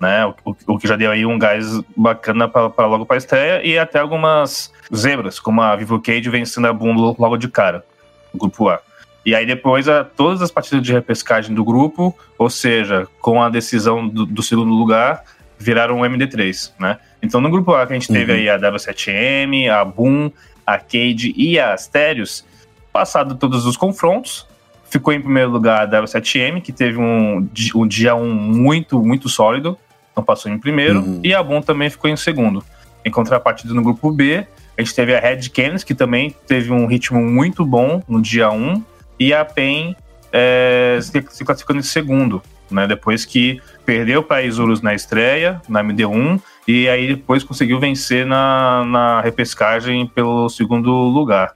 né? 0.00 0.26
O, 0.26 0.56
o, 0.66 0.78
que 0.78 0.86
já 0.86 0.96
deu 0.96 1.10
aí 1.10 1.24
um 1.24 1.38
gás 1.38 1.80
bacana 1.96 2.48
para 2.48 2.86
logo 2.86 3.06
para 3.06 3.16
a 3.16 3.18
estreia 3.18 3.66
e 3.66 3.78
até 3.78 3.98
algumas 3.98 4.72
zebras, 4.94 5.38
como 5.40 5.62
a 5.62 5.74
Vivo 5.76 6.00
Cage 6.00 6.28
vencendo 6.28 6.66
a 6.66 6.72
Boom 6.72 7.14
logo 7.18 7.36
de 7.36 7.48
cara, 7.48 7.84
no 8.32 8.40
grupo 8.40 8.68
A. 8.68 8.80
E 9.24 9.34
aí 9.34 9.46
depois 9.46 9.88
a, 9.88 10.04
todas 10.04 10.42
as 10.42 10.50
partidas 10.50 10.84
de 10.84 10.92
repescagem 10.92 11.54
do 11.54 11.64
grupo, 11.64 12.14
ou 12.38 12.50
seja, 12.50 13.08
com 13.20 13.42
a 13.42 13.48
decisão 13.48 14.06
do, 14.06 14.26
do 14.26 14.42
segundo 14.42 14.72
lugar, 14.72 15.24
viraram 15.58 16.00
um 16.00 16.02
MD3, 16.02 16.72
né? 16.78 16.98
Então 17.22 17.40
no 17.40 17.50
grupo 17.50 17.74
A 17.74 17.86
que 17.86 17.92
a 17.92 17.98
gente 17.98 18.12
teve 18.12 18.32
uhum. 18.32 18.38
aí 18.38 18.48
a 18.50 18.58
W7M, 18.58 19.70
a 19.70 19.84
Boom, 19.84 20.30
a 20.66 20.78
Cade 20.78 21.32
e 21.36 21.58
a 21.58 21.72
Asterios, 21.72 22.44
passado 22.92 23.34
todos 23.34 23.64
os 23.64 23.76
confrontos, 23.76 24.46
ficou 24.94 25.12
em 25.12 25.20
primeiro 25.20 25.50
lugar 25.50 25.82
a 25.82 26.02
W7M, 26.02 26.62
que 26.62 26.72
teve 26.72 26.98
um, 26.98 27.48
um 27.74 27.86
dia 27.86 28.14
1 28.14 28.32
muito, 28.32 29.02
muito 29.02 29.28
sólido, 29.28 29.76
não 30.16 30.22
passou 30.22 30.52
em 30.52 30.58
primeiro, 30.58 31.00
uhum. 31.00 31.20
e 31.24 31.34
a 31.34 31.42
Boom 31.42 31.60
também 31.60 31.90
ficou 31.90 32.08
em 32.08 32.16
segundo. 32.16 32.64
Em 33.04 33.10
contrapartida 33.10 33.74
no 33.74 33.82
grupo 33.82 34.12
B, 34.12 34.46
a 34.78 34.80
gente 34.80 34.94
teve 34.94 35.12
a 35.12 35.18
Red 35.18 35.48
Canids, 35.48 35.82
que 35.82 35.96
também 35.96 36.32
teve 36.46 36.70
um 36.70 36.86
ritmo 36.86 37.20
muito 37.20 37.66
bom 37.66 38.04
no 38.08 38.22
dia 38.22 38.52
1, 38.52 38.84
e 39.18 39.34
a 39.34 39.44
PEN 39.44 39.96
é, 40.32 41.00
se, 41.02 41.44
classificando 41.44 41.80
em 41.80 41.82
segundo, 41.82 42.40
né? 42.70 42.86
Depois 42.86 43.24
que 43.24 43.60
perdeu 43.84 44.22
para 44.22 44.36
a 44.36 44.42
Isurus 44.42 44.80
na 44.80 44.94
estreia, 44.94 45.60
na 45.68 45.82
MD1, 45.82 46.40
e 46.68 46.88
aí 46.88 47.08
depois 47.08 47.42
conseguiu 47.42 47.80
vencer 47.80 48.24
na, 48.24 48.84
na 48.84 49.20
repescagem 49.20 50.06
pelo 50.06 50.48
segundo 50.48 50.90
lugar. 50.90 51.52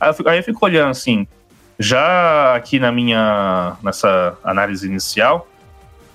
Aí 0.00 0.10
eu, 0.10 0.14
fico, 0.14 0.28
aí 0.28 0.38
eu 0.38 0.42
fico 0.42 0.64
olhando 0.64 0.90
assim, 0.90 1.26
já 1.80 2.54
aqui 2.54 2.78
na 2.78 2.92
minha 2.92 3.78
nessa 3.82 4.36
análise 4.44 4.86
inicial, 4.86 5.48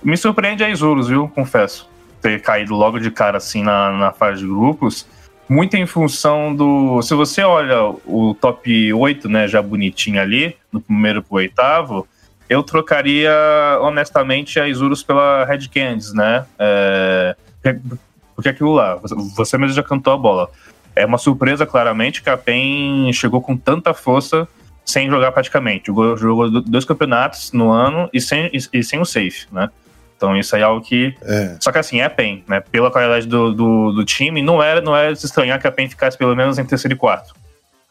me 0.04 0.16
surpreende 0.16 0.64
a 0.64 0.70
Isurus, 0.70 1.08
viu? 1.08 1.28
Confesso. 1.28 1.90
Ter 2.22 2.40
caído 2.40 2.76
logo 2.76 3.00
de 3.00 3.10
cara 3.10 3.38
assim 3.38 3.64
na, 3.64 3.92
na 3.92 4.12
fase 4.12 4.42
de 4.42 4.48
grupos. 4.48 5.08
Muito 5.50 5.76
em 5.76 5.88
função 5.88 6.56
do. 6.56 7.02
Se 7.02 7.16
você 7.16 7.42
olha 7.42 7.82
o 8.06 8.36
top 8.40 8.94
8, 8.94 9.28
né, 9.28 9.48
já 9.48 9.62
bonitinho 9.62 10.22
ali, 10.22 10.56
do 10.72 10.80
primeiro 10.80 11.24
pro 11.24 11.38
oitavo, 11.38 12.08
eu 12.48 12.62
trocaria 12.62 13.34
honestamente 13.82 14.60
a 14.60 14.68
Isurus 14.68 15.02
pela 15.02 15.46
Red 15.46 15.68
Candies, 15.68 16.14
né? 16.14 16.46
É, 16.60 17.36
porque 18.36 18.50
aquilo 18.50 18.74
lá, 18.74 19.00
você 19.36 19.58
mesmo 19.58 19.74
já 19.74 19.84
cantou 19.84 20.14
a 20.14 20.18
bola. 20.18 20.50
É 20.96 21.06
uma 21.06 21.18
surpresa, 21.18 21.66
claramente, 21.66 22.22
que 22.22 22.30
a 22.30 22.38
PEN 22.38 23.12
chegou 23.14 23.42
com 23.42 23.58
tanta 23.58 23.94
força 23.94 24.48
sem 24.86 25.10
jogar 25.10 25.32
praticamente. 25.32 25.88
Jogou, 25.88 26.16
jogou 26.16 26.62
dois 26.62 26.86
campeonatos 26.86 27.52
no 27.52 27.72
ano 27.72 28.10
e 28.14 28.22
sem, 28.22 28.50
e, 28.54 28.60
e 28.80 28.84
sem 28.84 29.00
o 29.02 29.06
safe, 29.06 29.48
né? 29.52 29.70
Então 30.16 30.36
isso 30.38 30.56
aí 30.56 30.62
é 30.62 30.66
algo 30.66 30.82
que. 30.82 31.14
É. 31.24 31.58
Só 31.60 31.72
que 31.72 31.80
assim, 31.80 32.00
é 32.00 32.06
a 32.06 32.10
PEN, 32.10 32.44
né? 32.48 32.62
Pela 32.62 32.90
qualidade 32.90 33.28
do, 33.28 33.54
do, 33.54 33.92
do, 33.92 34.06
time, 34.06 34.42
não 34.42 34.62
era, 34.62 34.80
não 34.80 34.96
era 34.96 35.16
se 35.16 35.26
estranhar 35.26 35.60
que 35.60 35.68
a 35.68 35.72
PEN 35.72 35.90
ficasse 35.90 36.18
pelo 36.18 36.36
menos 36.36 36.58
em 36.58 36.66
terceiro 36.66 36.94
e 36.94 36.98
quarto. 36.98 37.34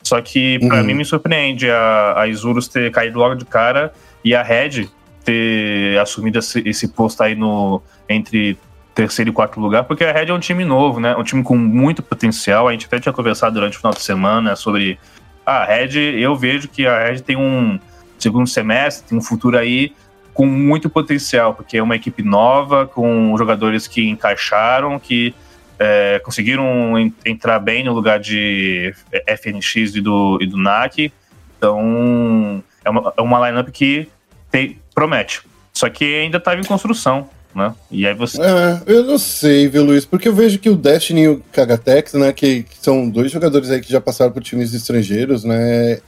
Só 0.03 0.21
que 0.21 0.59
para 0.67 0.79
uhum. 0.79 0.85
mim 0.85 0.95
me 0.95 1.05
surpreende 1.05 1.71
a, 1.71 2.21
a 2.21 2.29
Isurus 2.29 2.69
ter 2.69 2.91
caído 2.93 3.19
logo 3.19 3.35
de 3.35 3.45
cara 3.45 3.93
e 4.23 4.35
a 4.35 4.43
Red 4.43 4.89
ter 5.25 5.99
assumido 5.99 6.39
esse, 6.39 6.63
esse 6.67 6.89
posto 6.89 7.23
aí 7.23 7.35
no, 7.35 7.83
entre 8.09 8.59
terceiro 8.95 9.31
e 9.31 9.33
quarto 9.33 9.59
lugar, 9.59 9.85
porque 9.85 10.05
a 10.05 10.13
Red 10.13 10.27
é 10.27 10.33
um 10.33 10.39
time 10.39 10.65
novo, 10.65 11.01
né? 11.01 11.17
Um 11.17 11.25
time 11.25 11.43
com 11.43 11.57
muito 11.57 12.03
potencial. 12.03 12.69
A 12.69 12.73
gente 12.73 12.87
até 12.87 13.01
tinha 13.01 13.13
conversado 13.13 13.55
durante 13.55 13.77
o 13.77 13.81
final 13.81 13.93
de 13.93 14.03
semana 14.03 14.55
sobre 14.55 14.99
a 15.45 15.65
Red. 15.65 15.99
Eu 16.19 16.37
vejo 16.37 16.69
que 16.69 16.87
a 16.87 17.07
Red 17.07 17.21
tem 17.21 17.37
um 17.37 17.79
segundo 18.19 18.47
semestre, 18.47 19.09
tem 19.09 19.19
um 19.19 19.23
futuro 19.23 19.59
aí 19.59 19.93
com 20.33 20.47
muito 20.47 20.91
potencial, 20.91 21.55
porque 21.55 21.77
é 21.77 21.83
uma 21.83 21.95
equipe 21.95 22.23
nova, 22.23 22.87
com 22.87 23.37
jogadores 23.39 23.87
que 23.87 24.09
encaixaram, 24.09 24.99
que 24.99 25.35
é, 25.79 26.21
conseguiram 26.25 26.95
entrar 27.25 27.59
bem 27.61 27.85
no 27.85 27.93
lugar 27.93 28.19
de 28.19 28.95
FNX 29.27 29.95
e 29.95 30.01
do, 30.01 30.39
e 30.41 30.47
do 30.47 30.57
NAC. 30.57 31.13
Então, 31.57 32.63
é 32.85 32.91
uma, 32.91 33.13
é 33.17 33.23
uma 33.23 33.49
lineup 33.49 33.69
que 33.71 34.09
tem, 34.51 34.79
promete. 34.95 35.43
Só 35.73 35.89
que 35.89 36.05
ainda 36.05 36.39
estava 36.39 36.61
em 36.61 36.65
construção 36.65 37.29
né? 37.55 37.75
E 37.91 38.07
aí 38.07 38.15
você. 38.15 38.41
É, 38.41 38.83
eu 38.87 39.05
não 39.05 39.19
sei, 39.19 39.69
viu, 39.69 39.85
Luiz? 39.85 40.05
Porque 40.05 40.29
eu 40.29 40.35
vejo 40.35 40.59
que 40.59 40.69
o 40.69 40.77
Destiny 40.77 41.23
e 41.23 41.29
o 41.29 41.43
Kagatex, 41.53 42.15
né, 42.15 42.33
que, 42.33 42.65
que, 42.65 42.77
são 42.81 43.09
dois 43.09 43.31
jogadores 43.31 43.71
aí 43.71 43.81
que 43.81 43.91
já 43.91 44.01
passaram 44.01 44.33
por 44.33 44.43
times 44.43 44.75
estrangeiros, 44.75 45.45
né? 45.45 46.01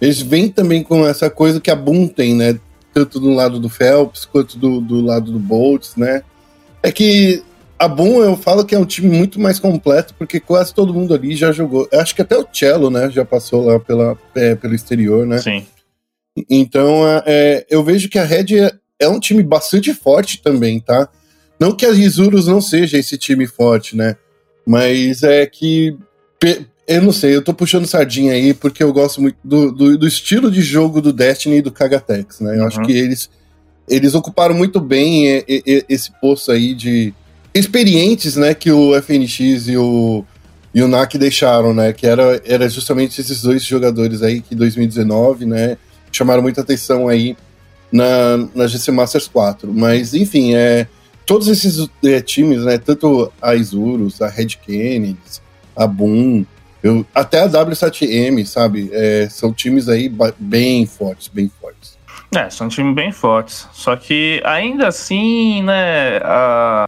Eles 0.00 0.20
vêm 0.20 0.48
também 0.48 0.82
com 0.82 1.06
essa 1.06 1.28
coisa 1.30 1.60
que 1.60 1.70
a 1.70 1.76
Boom 1.76 2.08
tem, 2.08 2.34
né? 2.34 2.58
Tanto 2.92 3.20
do 3.20 3.30
lado 3.30 3.60
do 3.60 3.68
Phelps 3.68 4.24
quanto 4.24 4.58
do, 4.58 4.80
do 4.80 5.00
lado 5.00 5.30
do 5.30 5.38
Bolts, 5.38 5.96
né? 5.96 6.22
É 6.82 6.90
que 6.90 7.42
a 7.78 7.88
Boom, 7.88 8.22
eu 8.22 8.36
falo 8.36 8.64
que 8.64 8.74
é 8.74 8.78
um 8.78 8.86
time 8.86 9.14
muito 9.14 9.38
mais 9.38 9.58
completo, 9.58 10.14
porque 10.14 10.40
quase 10.40 10.74
todo 10.74 10.94
mundo 10.94 11.14
ali 11.14 11.36
já 11.36 11.52
jogou. 11.52 11.86
Eu 11.92 12.00
acho 12.00 12.14
que 12.14 12.22
até 12.22 12.36
o 12.36 12.46
Cello, 12.50 12.90
né, 12.90 13.10
já 13.10 13.24
passou 13.24 13.66
lá 13.66 13.78
pela, 13.78 14.16
é, 14.34 14.54
pelo 14.54 14.74
exterior, 14.74 15.26
né? 15.26 15.38
Sim. 15.38 15.66
Então, 16.48 17.06
é, 17.06 17.22
é 17.26 17.66
eu 17.68 17.82
vejo 17.82 18.08
que 18.08 18.18
a 18.18 18.24
Red 18.24 18.70
é 18.98 19.08
um 19.08 19.20
time 19.20 19.42
bastante 19.42 19.92
forte 19.92 20.42
também, 20.42 20.80
tá? 20.80 21.08
Não 21.58 21.74
que 21.74 21.86
a 21.86 21.90
Isurus 21.90 22.46
não 22.46 22.60
seja 22.60 22.98
esse 22.98 23.16
time 23.16 23.46
forte, 23.46 23.96
né? 23.96 24.16
Mas 24.66 25.22
é 25.22 25.46
que. 25.46 25.96
Eu 26.86 27.02
não 27.02 27.12
sei, 27.12 27.34
eu 27.34 27.42
tô 27.42 27.52
puxando 27.52 27.86
sardinha 27.86 28.32
aí 28.32 28.54
porque 28.54 28.82
eu 28.82 28.92
gosto 28.92 29.20
muito 29.20 29.36
do, 29.42 29.72
do, 29.72 29.98
do 29.98 30.06
estilo 30.06 30.50
de 30.50 30.62
jogo 30.62 31.00
do 31.00 31.12
Destiny 31.12 31.56
e 31.56 31.62
do 31.62 31.72
Kagatex, 31.72 32.40
né? 32.40 32.54
Eu 32.54 32.60
uhum. 32.60 32.66
acho 32.66 32.82
que 32.82 32.92
eles, 32.92 33.28
eles 33.88 34.14
ocuparam 34.14 34.54
muito 34.54 34.80
bem 34.80 35.42
esse 35.88 36.12
posto 36.20 36.52
aí 36.52 36.74
de 36.74 37.12
experientes, 37.52 38.36
né? 38.36 38.54
Que 38.54 38.70
o 38.70 38.94
FNX 39.02 39.66
e 39.66 39.76
o, 39.76 40.24
e 40.72 40.80
o 40.80 40.86
NAC 40.86 41.18
deixaram, 41.18 41.74
né? 41.74 41.92
Que 41.92 42.06
era, 42.06 42.40
era 42.44 42.68
justamente 42.68 43.20
esses 43.20 43.42
dois 43.42 43.64
jogadores 43.64 44.22
aí 44.22 44.40
que 44.40 44.54
em 44.54 44.58
2019, 44.58 45.44
né? 45.44 45.76
Chamaram 46.12 46.42
muita 46.42 46.60
atenção 46.60 47.08
aí 47.08 47.36
na, 47.90 48.38
na 48.54 48.66
GC 48.66 48.90
Masters 48.90 49.28
4. 49.28 49.72
Mas, 49.72 50.14
enfim, 50.14 50.54
é, 50.54 50.86
todos 51.24 51.48
esses 51.48 51.88
é, 52.04 52.20
times, 52.20 52.64
né, 52.64 52.78
tanto 52.78 53.32
a 53.40 53.54
Isurus, 53.54 54.20
a 54.22 54.28
Red 54.28 54.56
Kennedy, 54.64 55.16
a 55.76 55.86
Boom, 55.86 56.44
eu, 56.82 57.04
até 57.14 57.42
a 57.42 57.48
W7M, 57.48 58.44
sabe? 58.46 58.90
É, 58.92 59.28
são 59.28 59.52
times 59.52 59.88
aí 59.88 60.12
bem 60.38 60.86
fortes, 60.86 61.28
bem 61.28 61.50
fortes. 61.60 61.96
É, 62.34 62.50
são 62.50 62.68
times 62.68 62.94
bem 62.94 63.12
fortes. 63.12 63.68
Só 63.72 63.96
que 63.96 64.40
ainda 64.44 64.88
assim, 64.88 65.62
né, 65.62 66.18
a, 66.18 66.86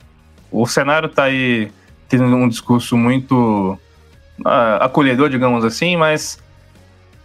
o 0.50 0.67
cenário 0.67 1.09
tá 1.09 1.25
aí 1.25 1.71
tendo 2.09 2.25
um 2.25 2.49
discurso 2.49 2.97
muito 2.97 3.78
uh, 4.40 4.81
acolhedor, 4.81 5.28
digamos 5.28 5.64
assim, 5.64 5.97
mas 5.97 6.38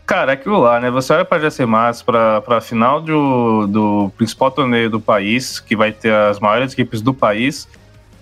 Cara, 0.06 0.34
é 0.34 0.36
aquilo 0.36 0.60
lá, 0.60 0.80
né? 0.80 0.92
Você 0.92 1.14
olha 1.14 1.24
para 1.24 1.50
GC 1.50 1.66
Masters, 1.66 2.02
para 2.02 2.58
a 2.58 2.62
final 2.62 3.00
do, 3.00 3.68
do 3.68 4.12
principal 4.18 4.52
torneio 4.52 4.90
do 4.90 5.00
país, 5.00 5.60
que 5.60 5.76
vai 5.76 5.94
ter 5.94 6.14
as 6.14 6.40
maiores 6.40 6.74
equipes 6.74 7.02
do 7.02 7.14
país, 7.14 7.68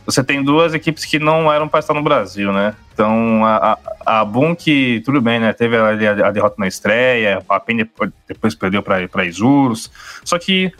você 0.05 0.23
tem 0.23 0.43
duas 0.43 0.73
equipes 0.73 1.05
que 1.05 1.19
não 1.19 1.51
eram 1.51 1.67
para 1.67 1.79
estar 1.79 1.93
no 1.93 2.01
Brasil, 2.01 2.51
né? 2.51 2.75
Então, 2.93 3.45
a, 3.45 3.77
a, 4.05 4.19
a 4.19 4.25
Boom, 4.25 4.55
que 4.55 5.01
tudo 5.05 5.21
bem, 5.21 5.39
né? 5.39 5.53
Teve 5.53 5.77
a, 5.77 6.27
a 6.27 6.31
derrota 6.31 6.55
na 6.57 6.67
estreia, 6.67 7.41
a 7.47 7.59
PEN 7.59 7.87
depois 8.27 8.55
perdeu 8.55 8.81
para 8.81 9.25
Isurus. 9.25 9.91
Só 10.23 10.37
que, 10.37 10.71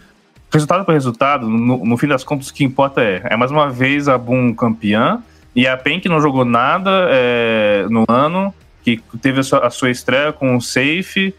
resultado 0.52 0.86
por 0.86 0.94
resultado, 0.94 1.48
no, 1.48 1.86
no, 1.86 1.98
fim 1.98 2.08
das 2.08 2.24
contas, 2.24 2.50
o 2.50 2.54
que 2.54 2.64
importa 2.64 3.02
é, 3.02 3.22
é 3.26 3.38
mais 3.38 3.52
uma 3.52 3.70
vez 3.70 4.08
a 4.08 4.18
Boom 4.18 4.54
campeã 4.54 5.22
e 5.56 5.68
a 5.68 5.78
PEN 5.78 6.00
que 6.00 6.10
não 6.10 6.20
jogou 6.20 6.44
nada 6.44 7.08
é, 7.10 7.86
no 7.90 8.06
ano 8.08 8.54
que 8.84 9.02
teve 9.22 9.40
a 9.40 9.44
sua, 9.44 9.66
a 9.66 9.70
sua 9.70 9.90
estreia 9.90 10.34
com 10.34 10.56
o 10.56 10.62
Safe, 10.62 11.34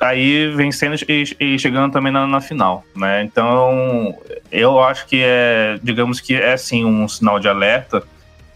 aí 0.00 0.52
vencendo 0.54 0.96
e, 1.08 1.36
e 1.40 1.58
chegando 1.58 1.92
também 1.92 2.12
na, 2.12 2.26
na, 2.26 2.40
final, 2.40 2.84
né? 2.94 3.22
Então, 3.22 4.14
eu 4.50 4.80
acho 4.80 5.06
que 5.06 5.22
é, 5.22 5.78
digamos 5.82 6.20
que 6.20 6.34
é 6.34 6.56
sim 6.56 6.84
um 6.84 7.08
sinal 7.08 7.38
de 7.40 7.48
alerta 7.48 8.02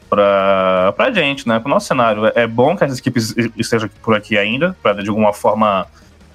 para 0.09 0.95
a 0.99 1.11
gente, 1.11 1.49
né? 1.49 1.59
Para 1.59 1.69
o 1.69 1.71
nosso 1.71 1.87
cenário. 1.87 2.31
É 2.35 2.47
bom 2.47 2.77
que 2.77 2.85
as 2.85 2.99
equipes 2.99 3.35
estejam 3.57 3.89
por 4.03 4.15
aqui 4.15 4.37
ainda, 4.37 4.77
para 4.83 5.03
de 5.03 5.09
alguma 5.09 5.33
forma 5.33 5.87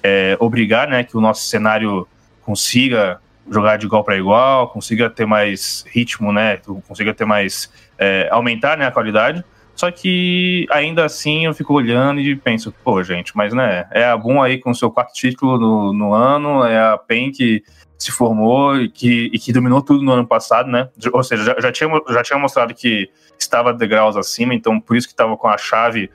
é, 0.02 0.36
obrigar, 0.40 0.88
né, 0.88 1.04
que 1.04 1.16
o 1.16 1.20
nosso 1.20 1.46
cenário 1.46 2.06
consiga 2.42 3.20
jogar 3.50 3.78
de 3.78 3.86
igual 3.86 4.04
para 4.04 4.16
igual, 4.16 4.68
consiga 4.68 5.08
ter 5.08 5.26
mais 5.26 5.84
ritmo, 5.90 6.32
né? 6.32 6.58
Consiga 6.86 7.14
ter 7.14 7.24
mais 7.24 7.70
é, 7.98 8.28
aumentar, 8.30 8.76
né, 8.76 8.86
a 8.86 8.90
qualidade. 8.90 9.44
Só 9.78 9.92
que 9.92 10.66
ainda 10.72 11.04
assim 11.04 11.46
eu 11.46 11.54
fico 11.54 11.72
olhando 11.72 12.20
e 12.20 12.34
penso, 12.34 12.74
pô, 12.82 13.00
gente, 13.04 13.36
mas 13.36 13.54
né, 13.54 13.86
é 13.92 14.06
a 14.06 14.16
Boom 14.16 14.42
aí 14.42 14.58
com 14.58 14.74
seu 14.74 14.90
quarto 14.90 15.12
título 15.12 15.56
no, 15.56 15.92
no 15.92 16.12
ano, 16.12 16.64
é 16.64 16.76
a 16.76 16.98
PEN 16.98 17.30
que 17.30 17.62
se 17.96 18.10
formou 18.10 18.76
e 18.76 18.88
que, 18.88 19.30
e 19.32 19.38
que 19.38 19.52
dominou 19.52 19.80
tudo 19.80 20.02
no 20.02 20.10
ano 20.10 20.26
passado, 20.26 20.68
né? 20.68 20.88
Ou 21.12 21.22
seja, 21.22 21.44
já, 21.44 21.60
já, 21.60 21.70
tinha, 21.70 21.88
já 22.10 22.22
tinha 22.24 22.38
mostrado 22.40 22.74
que 22.74 23.08
estava 23.38 23.72
degraus 23.72 24.16
acima, 24.16 24.52
então 24.52 24.80
por 24.80 24.96
isso 24.96 25.06
que 25.06 25.12
estava 25.12 25.36
com 25.36 25.46
a 25.46 25.56
chave 25.56 26.10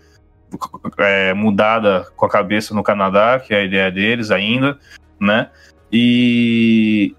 é, 0.97 1.33
mudada 1.33 2.05
com 2.17 2.25
a 2.25 2.29
cabeça 2.29 2.75
no 2.75 2.83
Canadá, 2.83 3.39
que 3.39 3.53
é 3.53 3.59
a 3.59 3.63
ideia 3.63 3.89
deles 3.89 4.29
ainda, 4.29 4.77
né? 5.17 5.49
E, 5.89 7.15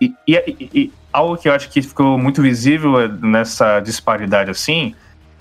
e, 0.00 0.12
e, 0.26 0.70
e 0.74 0.92
algo 1.12 1.36
que 1.36 1.48
eu 1.48 1.52
acho 1.52 1.70
que 1.70 1.80
ficou 1.80 2.18
muito 2.18 2.42
visível 2.42 3.08
nessa 3.20 3.78
disparidade 3.78 4.50
assim 4.50 4.92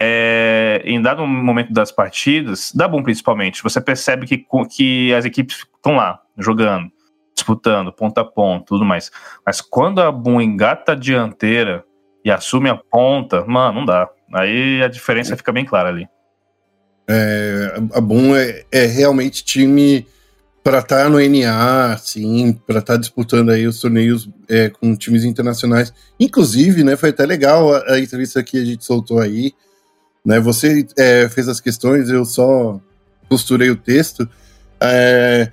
é, 0.05 0.81
em 0.83 1.01
dado 1.01 1.25
momento 1.25 1.72
das 1.72 1.89
partidas, 1.89 2.74
da 2.75 2.89
bom 2.89 3.01
principalmente, 3.01 3.63
você 3.63 3.79
percebe 3.79 4.27
que, 4.27 4.45
que 4.69 5.13
as 5.13 5.24
equipes 5.24 5.65
estão 5.75 5.95
lá, 5.95 6.19
jogando, 6.38 6.91
disputando, 7.33 7.93
ponta 7.93 8.19
a 8.19 8.25
ponta, 8.25 8.65
tudo 8.65 8.83
mais. 8.83 9.10
Mas 9.45 9.62
quando 9.62 10.01
a 10.01 10.12
Boom 10.12 10.41
engata 10.41 10.91
a 10.91 10.95
dianteira 10.95 11.86
e 12.24 12.29
assume 12.29 12.69
a 12.69 12.75
ponta, 12.75 13.45
mano, 13.45 13.79
não 13.79 13.86
dá. 13.86 14.10
Aí 14.33 14.83
a 14.83 14.89
diferença 14.89 15.38
fica 15.38 15.53
bem 15.53 15.63
clara 15.63 15.88
ali. 15.88 16.05
É, 17.07 17.75
a 17.93 18.01
Boom 18.01 18.36
é, 18.36 18.65
é 18.74 18.86
realmente 18.86 19.41
time 19.45 20.05
para 20.62 20.79
estar 20.79 21.03
tá 21.03 21.10
no 21.10 21.17
NA, 21.17 21.98
sim, 21.98 22.60
para 22.67 22.79
estar 22.79 22.93
tá 22.95 23.00
disputando 23.00 23.51
aí 23.51 23.65
os 23.65 23.79
torneios 23.79 24.29
é, 24.50 24.69
com 24.69 24.98
times 24.98 25.24
internacionais. 25.24 25.93
Inclusive, 26.19 26.83
né, 26.83 26.98
foi 26.98 27.10
até 27.10 27.25
legal 27.25 27.74
a, 27.74 27.93
a 27.93 28.00
entrevista 28.00 28.43
que 28.43 28.57
a 28.57 28.65
gente 28.65 28.83
soltou 28.83 29.19
aí 29.19 29.53
né? 30.25 30.39
Você 30.39 30.86
é, 30.98 31.27
fez 31.30 31.48
as 31.48 31.60
questões, 31.60 32.10
eu 32.10 32.25
só 32.25 32.80
costurei 33.30 33.70
o 33.70 33.75
texto. 33.75 34.27
É, 34.80 35.51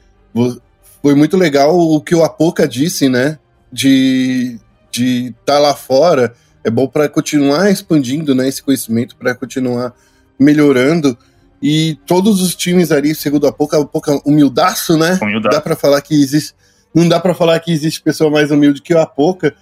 foi 1.03 1.15
muito 1.15 1.37
legal 1.37 1.79
o 1.79 2.01
que 2.01 2.15
o 2.15 2.25
Apoca 2.25 2.67
disse, 2.67 3.09
né? 3.09 3.39
De 3.73 4.59
de 4.93 5.29
estar 5.29 5.55
tá 5.55 5.59
lá 5.61 5.73
fora 5.73 6.35
é 6.65 6.71
bom 6.71 6.87
para 6.87 7.09
continuar 7.09 7.71
expandindo 7.71 8.35
né, 8.35 8.49
esse 8.49 8.63
conhecimento, 8.63 9.17
para 9.17 9.35
continuar 9.35 9.95
melhorando. 10.39 11.17
E 11.63 11.99
todos 12.07 12.41
os 12.41 12.55
times 12.55 12.91
ali, 12.91 13.15
segundo 13.15 13.47
a 13.47 13.53
Poca, 13.53 13.79
a 13.79 14.29
humildaço, 14.29 14.97
né? 14.97 15.19
Humildaço. 15.21 15.57
Dá 15.57 15.61
para 15.61 15.77
falar 15.77 16.01
que 16.01 16.15
existe. 16.15 16.55
Não 16.95 17.09
dá 17.09 17.21
para 17.21 17.35
falar 17.35 17.61
que 17.61 17.71
existe 17.71 18.03
pessoa 18.03 18.31
mais 18.31 18.51
humilde 18.51 18.83
que 18.83 18.95
a 18.95 19.07
Poca, 19.07 19.55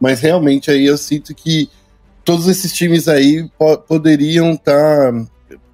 mas 0.00 0.20
realmente 0.20 0.70
aí 0.70 0.86
eu 0.86 0.98
sinto 0.98 1.34
que 1.34 1.68
todos 2.26 2.48
esses 2.48 2.72
times 2.72 3.08
aí 3.08 3.48
po 3.56 3.78
poderiam 3.78 4.52
estar. 4.52 5.12
Tá, 5.12 5.26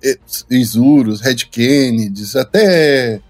é, 0.05 0.19
Isurus, 0.51 1.21
Red 1.21 1.47
Kennedy, 1.51 2.37
até 2.37 3.21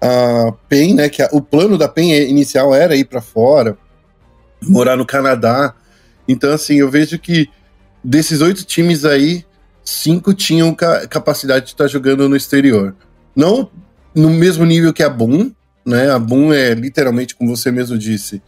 a 0.00 0.52
PEN, 0.68 0.94
né? 0.94 1.08
Que 1.08 1.22
a, 1.22 1.28
o 1.32 1.42
plano 1.42 1.76
da 1.76 1.88
PEN 1.88 2.28
inicial 2.28 2.74
era 2.74 2.96
ir 2.96 3.04
para 3.04 3.20
fora, 3.20 3.76
morar 4.62 4.96
no 4.96 5.04
Canadá. 5.04 5.74
Então, 6.26 6.52
assim, 6.52 6.76
eu 6.76 6.90
vejo 6.90 7.18
que 7.18 7.48
desses 8.02 8.40
oito 8.40 8.64
times 8.64 9.04
aí, 9.04 9.44
cinco 9.84 10.32
tinham 10.32 10.74
ca 10.74 11.06
capacidade 11.08 11.66
de 11.66 11.72
estar 11.72 11.88
jogando 11.88 12.28
no 12.28 12.36
exterior. 12.36 12.96
Não 13.34 13.68
no 14.14 14.30
mesmo 14.30 14.64
nível 14.64 14.92
que 14.92 15.02
a 15.02 15.10
Boom, 15.10 15.52
né? 15.84 16.10
A 16.10 16.18
Boom 16.18 16.52
é 16.52 16.72
literalmente, 16.72 17.34
como 17.34 17.54
você 17.54 17.70
mesmo 17.70 17.98
disse, 17.98 18.40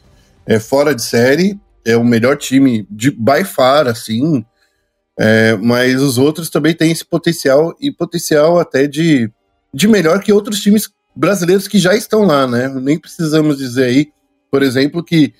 é 0.46 0.60
fora 0.60 0.94
de 0.94 1.02
série, 1.02 1.58
é 1.84 1.96
o 1.96 2.04
melhor 2.04 2.36
time 2.36 2.86
de 2.90 3.10
by 3.10 3.44
far, 3.44 3.86
assim. 3.86 4.44
É, 5.18 5.56
mas 5.56 6.00
os 6.02 6.18
outros 6.18 6.50
também 6.50 6.74
têm 6.74 6.90
esse 6.90 7.04
potencial 7.04 7.74
e 7.80 7.92
potencial 7.92 8.58
até 8.58 8.86
de, 8.86 9.30
de 9.72 9.86
melhor 9.86 10.20
que 10.20 10.32
outros 10.32 10.60
times 10.60 10.90
brasileiros 11.14 11.68
que 11.68 11.78
já 11.78 11.94
estão 11.94 12.24
lá, 12.24 12.46
né? 12.46 12.68
Nem 12.68 12.98
precisamos 12.98 13.58
dizer 13.58 13.84
aí, 13.84 14.12
por 14.50 14.62
exemplo, 14.62 15.04
que 15.04 15.32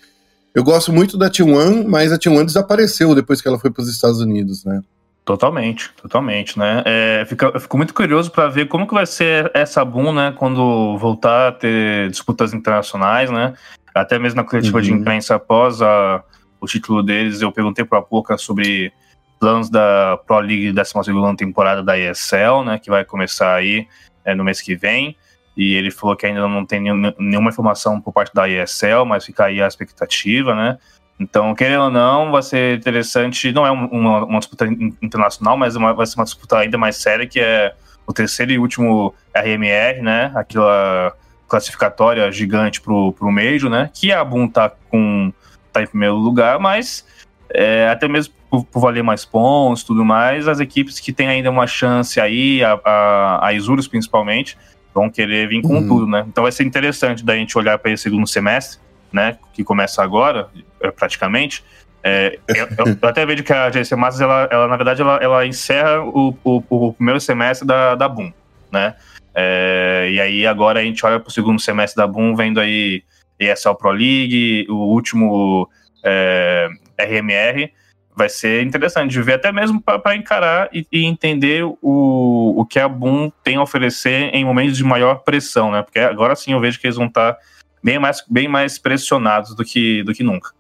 eu 0.55 0.63
gosto 0.63 0.93
muito 0.93 1.19
da 1.19 1.29
T1, 1.29 1.85
mas 1.85 2.13
a 2.13 2.19
T1 2.19 2.45
desapareceu 2.45 3.15
depois 3.15 3.41
que 3.41 3.49
ela 3.49 3.59
foi 3.59 3.71
para 3.71 3.83
os 3.83 3.89
Estados 3.89 4.21
Unidos, 4.21 4.65
né? 4.65 4.81
Totalmente, 5.25 5.91
totalmente, 6.01 6.59
né? 6.59 6.83
É, 6.85 7.25
fica, 7.27 7.51
eu 7.53 7.59
fico 7.59 7.77
muito 7.77 7.95
curioso 7.95 8.31
para 8.31 8.47
ver 8.49 8.69
como 8.69 8.87
que 8.87 8.95
vai 8.95 9.07
ser 9.07 9.51
essa 9.55 9.85
boom, 9.85 10.13
né? 10.13 10.35
Quando 10.37 10.97
voltar 10.99 11.49
a 11.49 11.53
ter 11.53 12.11
disputas 12.11 12.53
internacionais, 12.53 13.31
né? 13.31 13.55
Até 13.95 14.19
mesmo 14.19 14.37
na 14.37 14.45
coletiva 14.45 14.79
uhum. 14.79 14.85
de 14.85 14.93
imprensa 14.93 15.35
após 15.35 15.81
a, 15.81 16.23
o 16.65 16.67
título 16.67 17.03
deles, 17.03 17.43
eu 17.43 17.53
perguntei 17.53 17.85
para 17.85 17.99
a 17.99 18.03
Pouca 18.03 18.39
sobre 18.39 18.93
planos 19.39 19.69
da 19.69 20.19
Pro 20.27 20.41
League 20.41 20.73
12 20.73 20.93
temporada 21.37 21.83
da 21.83 21.99
ESL, 21.99 22.65
né? 22.65 22.79
Que 22.79 22.89
vai 22.89 23.05
começar 23.05 23.55
aí 23.55 23.87
é, 24.25 24.35
no 24.35 24.43
mês 24.43 24.61
que 24.61 24.75
vem. 24.75 25.17
E 25.57 25.75
ele 25.75 25.91
falou 25.91 26.17
que 26.17 26.27
ainda 26.27 26.49
não 26.49 26.65
tem 26.65 26.81
nenhuma 26.81 27.51
informação 27.51 28.01
por 28.01 28.13
parte 28.13 28.33
da 28.35 28.49
ESL, 28.49 29.05
mas 29.07 29.25
fica 29.25 29.45
aí 29.45 29.63
a 29.63 29.69
expectativa, 29.69 30.55
né? 30.55 30.79
Então, 31.21 31.55
querendo 31.55 31.85
ou 31.85 31.91
não, 31.91 32.33
vai 32.33 32.43
ser 32.43 32.79
interessante. 32.79 33.53
Não 33.53 33.67
é 33.67 33.71
uma, 33.71 34.25
uma 34.25 34.39
disputa 34.39 34.67
internacional, 35.01 35.57
mas 35.57 35.77
uma, 35.77 35.93
vai 35.93 36.07
ser 36.07 36.17
uma 36.17 36.25
disputa 36.25 36.59
ainda 36.59 36.77
mais 36.77 36.97
séria, 36.97 37.27
que 37.27 37.39
é 37.39 37.75
o 38.07 38.13
terceiro 38.13 38.51
e 38.51 38.59
último 38.59 39.15
RMR, 39.35 40.03
né? 40.03 40.33
Aquela 40.35 41.15
classificatória 41.47 42.33
gigante 42.33 42.81
pro, 42.81 43.13
pro 43.13 43.31
Major, 43.31 43.71
né? 43.71 43.91
Que 43.95 44.11
a 44.11 44.25
Boom 44.25 44.49
tá, 44.49 44.73
com, 44.91 45.33
tá 45.75 45.83
em 45.83 45.87
primeiro 45.87 46.17
lugar, 46.17 46.59
mas 46.59 47.07
é, 47.51 47.89
até 47.89 48.09
mesmo 48.09 48.33
por, 48.51 48.65
por, 48.65 48.81
valer 48.81 49.03
mais 49.03 49.25
pontos 49.25 49.83
tudo 49.83 50.05
mais, 50.05 50.49
as 50.49 50.61
equipes 50.61 50.99
que 51.01 51.13
têm 51.13 51.29
ainda 51.29 51.51
uma 51.51 51.67
chance 51.67 52.21
aí, 52.21 52.63
a, 52.65 52.81
a, 52.85 53.47
a 53.49 53.53
Isurus 53.53 53.87
principalmente, 53.87 54.57
vão 54.95 55.11
querer 55.11 55.49
vir 55.49 55.63
com 55.63 55.75
uhum. 55.75 55.89
tudo, 55.89 56.07
né? 56.07 56.25
Então 56.29 56.43
vai 56.43 56.53
ser 56.53 56.65
interessante 56.65 57.25
da 57.25 57.35
gente 57.37 57.57
olhar 57.59 57.79
para 57.79 57.91
esse 57.91 58.05
segundo 58.05 58.27
semestre 58.27 58.79
né, 59.13 59.37
que 59.53 59.63
começa 59.63 60.03
agora, 60.03 60.49
é, 60.81 60.91
praticamente, 60.91 61.65
é, 62.07 62.39
eu, 62.47 62.69
eu, 63.01 63.09
até 63.09 63.25
vejo 63.25 63.43
que 63.43 63.53
a 63.53 63.71
GC 63.71 63.97
Masters, 63.97 64.21
ela, 64.21 64.47
ela, 64.51 64.69
na 64.69 64.77
verdade, 64.77 65.01
ela, 65.01 65.17
ela 65.23 65.47
encerra 65.47 66.03
o, 66.03 66.37
o, 66.45 66.63
o, 66.69 66.93
primeiro 66.93 67.19
semestre 67.19 67.67
da, 67.67 67.95
da 67.95 68.07
Boom, 68.07 68.31
né? 68.71 68.95
É, 69.35 70.11
e 70.13 70.21
aí 70.21 70.47
agora 70.47 70.81
a 70.81 70.83
gente 70.83 71.05
olha 71.07 71.19
para 71.19 71.31
o 71.31 71.33
segundo 71.33 71.59
semestre 71.59 71.97
da 71.97 72.07
Boom, 72.07 72.37
vendo 72.37 72.61
aí 72.61 73.03
ESL 73.39 73.75
Pro 73.75 73.91
League, 73.91 74.67
o 74.69 74.75
último 74.75 75.69
é, 76.05 76.69
RMR, 76.99 77.73
vai 78.17 78.29
ser 78.29 78.63
interessante 78.63 79.11
de 79.11 79.21
ver, 79.21 79.35
até 79.35 79.51
mesmo 79.51 79.83
para 79.83 80.15
encarar 80.15 80.69
e, 80.73 80.87
e, 80.93 81.05
entender 81.05 81.65
o, 81.65 82.55
o 82.61 82.65
que 82.65 82.79
a 82.79 82.89
Boom 82.89 83.31
tem 83.43 83.57
a 83.57 83.63
oferecer 83.63 84.31
em 84.33 84.45
momentos 84.45 84.77
de 84.77 84.85
maior 84.85 85.17
pressão, 85.25 85.73
né? 85.73 85.83
Porque 85.83 85.99
agora 85.99 86.37
sim 86.37 86.53
eu 86.53 86.61
vejo 86.61 86.81
que 86.81 86.87
eles 86.87 86.97
vão 86.97 87.07
estar 87.07 87.35
tá 87.35 87.41
bem 87.83 87.99
mais, 87.99 88.23
bem 88.29 88.47
mais 88.47 88.79
pressionados 88.79 89.55
do 89.55 89.65
que, 89.65 90.03
do 90.05 90.15
que 90.15 90.23
nunca. 90.23 90.51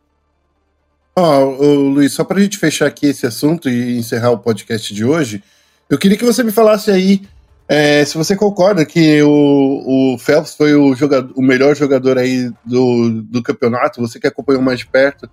Ó, 1.16 1.45
oh, 1.45 1.75
Luiz, 1.90 2.12
só 2.12 2.25
para 2.25 2.38
a 2.38 2.43
gente 2.43 2.59
fechar 2.59 2.87
aqui 2.87 3.06
esse 3.06 3.25
assunto 3.25 3.71
e 3.71 3.97
encerrar 3.97 4.30
o 4.30 4.39
podcast 4.39 4.93
de 4.93 5.04
hoje, 5.04 5.45
eu 5.89 5.97
queria 5.97 6.19
que 6.19 6.25
você 6.25 6.43
me 6.43 6.50
falasse 6.50 6.91
aí 6.91 7.23
é, 7.68 8.04
se 8.04 8.16
você 8.16 8.36
concorda 8.36 8.84
que 8.84 9.22
o, 9.22 10.14
o 10.14 10.18
Phelps 10.18 10.54
foi 10.54 10.74
o, 10.74 10.94
jogador, 10.94 11.32
o 11.34 11.42
melhor 11.42 11.74
jogador 11.74 12.18
aí 12.18 12.50
do, 12.64 13.22
do 13.22 13.42
campeonato, 13.42 14.00
você 14.00 14.20
que 14.20 14.26
acompanhou 14.26 14.62
mais 14.62 14.80
de 14.80 14.86
perto, 14.86 15.28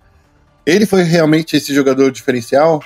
ele 0.64 0.86
foi 0.86 1.02
realmente 1.02 1.56
esse 1.56 1.74
jogador 1.74 2.10
diferencial? 2.10 2.82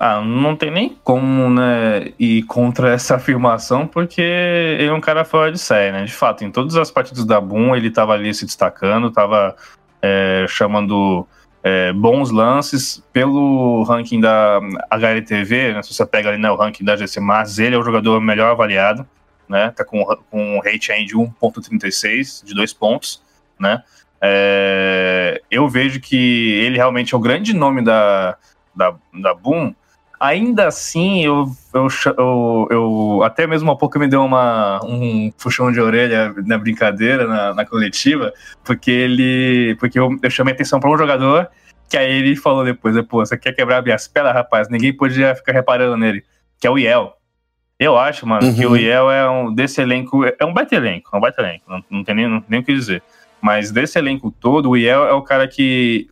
Ah, 0.00 0.20
não 0.20 0.56
tem 0.56 0.70
nem 0.70 0.98
como, 1.04 1.48
né, 1.50 2.12
ir 2.18 2.42
contra 2.44 2.92
essa 2.92 3.16
afirmação, 3.16 3.86
porque 3.86 4.20
ele 4.20 4.88
é 4.88 4.92
um 4.92 5.00
cara 5.00 5.24
fora 5.24 5.52
de 5.52 5.58
série, 5.58 5.92
né? 5.92 6.04
De 6.04 6.12
fato, 6.12 6.42
em 6.42 6.50
todas 6.50 6.74
as 6.74 6.90
partidas 6.90 7.24
da 7.24 7.40
Boom, 7.40 7.76
ele 7.76 7.88
estava 7.88 8.14
ali 8.14 8.32
se 8.34 8.46
destacando, 8.46 9.08
estava 9.08 9.54
é, 10.02 10.46
chamando 10.48 11.26
é, 11.62 11.92
bons 11.92 12.30
lances 12.30 13.02
pelo 13.12 13.82
ranking 13.84 14.20
da 14.20 14.60
HLTV, 14.90 15.74
né? 15.74 15.82
Se 15.82 15.92
você 15.92 16.06
pega 16.06 16.30
ali 16.30 16.38
né, 16.38 16.50
o 16.50 16.56
ranking 16.56 16.84
da 16.84 16.96
GC 16.96 17.20
Mars, 17.20 17.58
ele 17.58 17.74
é 17.74 17.78
o 17.78 17.82
jogador 17.82 18.20
melhor 18.20 18.50
avaliado, 18.50 19.06
né? 19.48 19.70
Tá 19.70 19.84
com, 19.84 20.04
com 20.30 20.56
um 20.56 20.60
rate 20.60 20.92
aí 20.92 21.04
de 21.04 21.14
1.36, 21.14 22.44
de 22.44 22.54
dois 22.54 22.72
pontos, 22.72 23.22
né? 23.58 23.82
É, 24.20 25.40
eu 25.50 25.68
vejo 25.68 26.00
que 26.00 26.16
ele 26.16 26.76
realmente 26.76 27.14
é 27.14 27.16
o 27.16 27.20
grande 27.20 27.54
nome 27.54 27.82
da, 27.82 28.36
da, 28.74 28.94
da 29.14 29.34
Boom. 29.34 29.74
Ainda 30.20 30.66
assim, 30.66 31.24
eu, 31.24 31.46
eu, 31.72 31.86
eu, 32.16 32.68
eu 32.70 33.22
até 33.22 33.46
mesmo 33.46 33.70
há 33.70 33.76
pouco 33.76 33.98
me 33.98 34.08
deu 34.08 34.24
uma, 34.24 34.80
um 34.84 35.30
puxão 35.30 35.70
de 35.70 35.80
orelha 35.80 36.34
na 36.44 36.58
brincadeira, 36.58 37.26
na, 37.26 37.54
na 37.54 37.64
coletiva, 37.64 38.32
porque 38.64 38.90
ele. 38.90 39.76
Porque 39.78 39.98
eu, 39.98 40.16
eu 40.20 40.30
chamei 40.30 40.54
atenção 40.54 40.80
para 40.80 40.90
um 40.90 40.98
jogador 40.98 41.48
que 41.88 41.96
aí 41.96 42.18
ele 42.18 42.36
falou 42.36 42.64
depois, 42.64 42.94
pô, 43.06 43.24
você 43.24 43.36
quer 43.36 43.52
quebrar 43.52 43.82
minhas 43.82 44.06
pernas, 44.06 44.34
rapaz? 44.34 44.68
Ninguém 44.68 44.92
podia 44.92 45.34
ficar 45.34 45.52
reparando 45.52 45.96
nele, 45.96 46.22
que 46.60 46.66
é 46.66 46.70
o 46.70 46.76
Iel. 46.76 47.14
Eu 47.78 47.96
acho, 47.96 48.26
mano, 48.26 48.46
uhum. 48.46 48.54
que 48.54 48.66
o 48.66 48.76
Iel 48.76 49.10
é 49.10 49.30
um 49.30 49.54
desse 49.54 49.80
elenco, 49.80 50.24
é 50.24 50.44
um 50.44 50.52
baita 50.52 50.74
elenco, 50.74 51.08
é 51.12 51.16
um 51.16 51.20
baita 51.20 51.40
elenco, 51.40 51.64
não, 51.68 51.84
não 51.88 52.04
tem 52.04 52.14
nem, 52.14 52.28
não, 52.28 52.44
nem 52.48 52.60
o 52.60 52.64
que 52.64 52.74
dizer. 52.74 53.02
Mas 53.40 53.70
desse 53.70 53.98
elenco 53.98 54.30
todo, 54.30 54.70
o 54.70 54.76
Iel 54.76 55.04
é 55.04 55.12
o 55.12 55.22
cara 55.22 55.48
que 55.48 56.10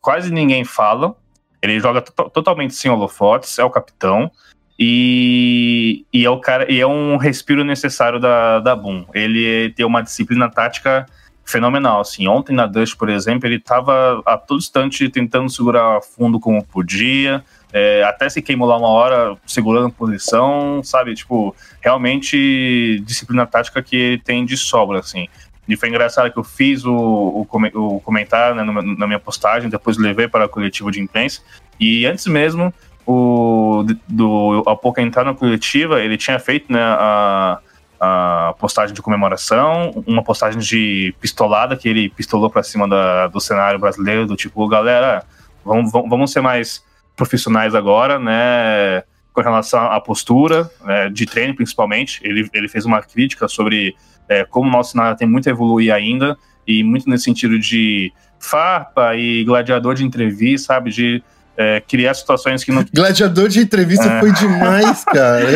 quase 0.00 0.32
ninguém 0.32 0.64
fala. 0.64 1.14
Ele 1.62 1.80
joga 1.80 2.00
totalmente 2.00 2.74
sem 2.74 2.90
holofotes, 2.90 3.58
é 3.58 3.64
o 3.64 3.70
capitão. 3.70 4.30
E, 4.78 6.04
e, 6.12 6.24
é 6.24 6.30
o 6.30 6.38
cara 6.38 6.70
e 6.70 6.78
é 6.78 6.86
um 6.86 7.16
respiro 7.16 7.64
necessário 7.64 8.20
da, 8.20 8.60
da 8.60 8.76
Boom. 8.76 9.06
Ele 9.14 9.70
tem 9.70 9.86
uma 9.86 10.02
disciplina 10.02 10.50
tática 10.50 11.06
fenomenal. 11.46 12.00
Assim, 12.00 12.26
ontem 12.26 12.54
na 12.54 12.66
Dust, 12.66 12.96
por 12.96 13.08
exemplo, 13.08 13.48
ele 13.48 13.56
estava 13.56 14.20
a 14.26 14.36
todo 14.36 14.58
instante 14.58 15.08
tentando 15.08 15.48
segurar 15.48 16.02
fundo 16.02 16.38
como 16.38 16.62
podia, 16.64 17.42
é, 17.72 18.02
até 18.04 18.28
se 18.28 18.42
queimou 18.42 18.68
lá 18.68 18.76
uma 18.76 18.88
hora 18.88 19.36
segurando 19.46 19.90
posição, 19.90 20.82
sabe? 20.82 21.14
Tipo, 21.14 21.54
realmente 21.80 23.00
disciplina 23.04 23.46
tática 23.46 23.82
que 23.82 23.96
ele 23.96 24.18
tem 24.18 24.44
de 24.44 24.56
sobra, 24.56 24.98
assim. 24.98 25.28
E 25.68 25.76
foi 25.76 25.88
engraçado 25.88 26.30
que 26.32 26.38
eu 26.38 26.44
fiz 26.44 26.84
o, 26.84 26.94
o, 26.94 27.46
o 27.74 28.00
comentário 28.00 28.54
né, 28.54 28.64
na 28.64 29.06
minha 29.06 29.18
postagem, 29.18 29.68
depois 29.68 29.96
levei 29.96 30.28
para 30.28 30.44
a 30.44 30.48
coletiva 30.48 30.90
de 30.90 31.00
imprensa. 31.00 31.42
E 31.78 32.06
antes 32.06 32.26
mesmo 32.26 32.72
o, 33.06 33.84
do 34.08 34.62
Apoca 34.66 35.02
entrar 35.02 35.24
na 35.24 35.34
coletiva, 35.34 36.00
ele 36.00 36.16
tinha 36.16 36.38
feito 36.38 36.72
né, 36.72 36.80
a, 36.80 37.58
a 38.00 38.54
postagem 38.58 38.94
de 38.94 39.02
comemoração, 39.02 40.02
uma 40.06 40.22
postagem 40.22 40.60
de 40.60 41.14
pistolada, 41.20 41.76
que 41.76 41.88
ele 41.88 42.10
pistolou 42.10 42.50
para 42.50 42.62
cima 42.62 42.88
da, 42.88 43.26
do 43.28 43.40
cenário 43.40 43.78
brasileiro, 43.78 44.26
do 44.26 44.36
tipo, 44.36 44.66
galera, 44.68 45.24
vamos, 45.64 45.90
vamos 45.90 46.32
ser 46.32 46.40
mais 46.40 46.84
profissionais 47.16 47.74
agora, 47.74 48.18
né? 48.18 49.02
Com 49.32 49.40
relação 49.42 49.84
à 49.92 50.00
postura, 50.00 50.70
né, 50.82 51.10
de 51.10 51.26
treino 51.26 51.54
principalmente. 51.54 52.20
Ele, 52.22 52.48
ele 52.54 52.68
fez 52.68 52.86
uma 52.86 53.02
crítica 53.02 53.46
sobre 53.48 53.94
é, 54.28 54.44
como 54.44 54.68
o 54.68 54.72
nosso 54.72 54.92
cenário 54.92 55.16
tem 55.16 55.28
muito 55.28 55.48
a 55.48 55.52
evoluir 55.52 55.92
ainda, 55.92 56.36
e 56.66 56.82
muito 56.82 57.08
nesse 57.08 57.24
sentido 57.24 57.58
de 57.58 58.12
farpa 58.38 59.14
e 59.16 59.44
gladiador 59.44 59.94
de 59.94 60.04
entrevista, 60.04 60.74
sabe? 60.74 60.90
De 60.90 61.22
é, 61.56 61.80
criar 61.80 62.14
situações 62.14 62.62
que 62.62 62.70
não. 62.70 62.84
Gladiador 62.94 63.48
de 63.48 63.60
entrevista 63.60 64.04
é. 64.04 64.20
foi 64.20 64.32
demais, 64.32 65.04
cara. 65.04 65.50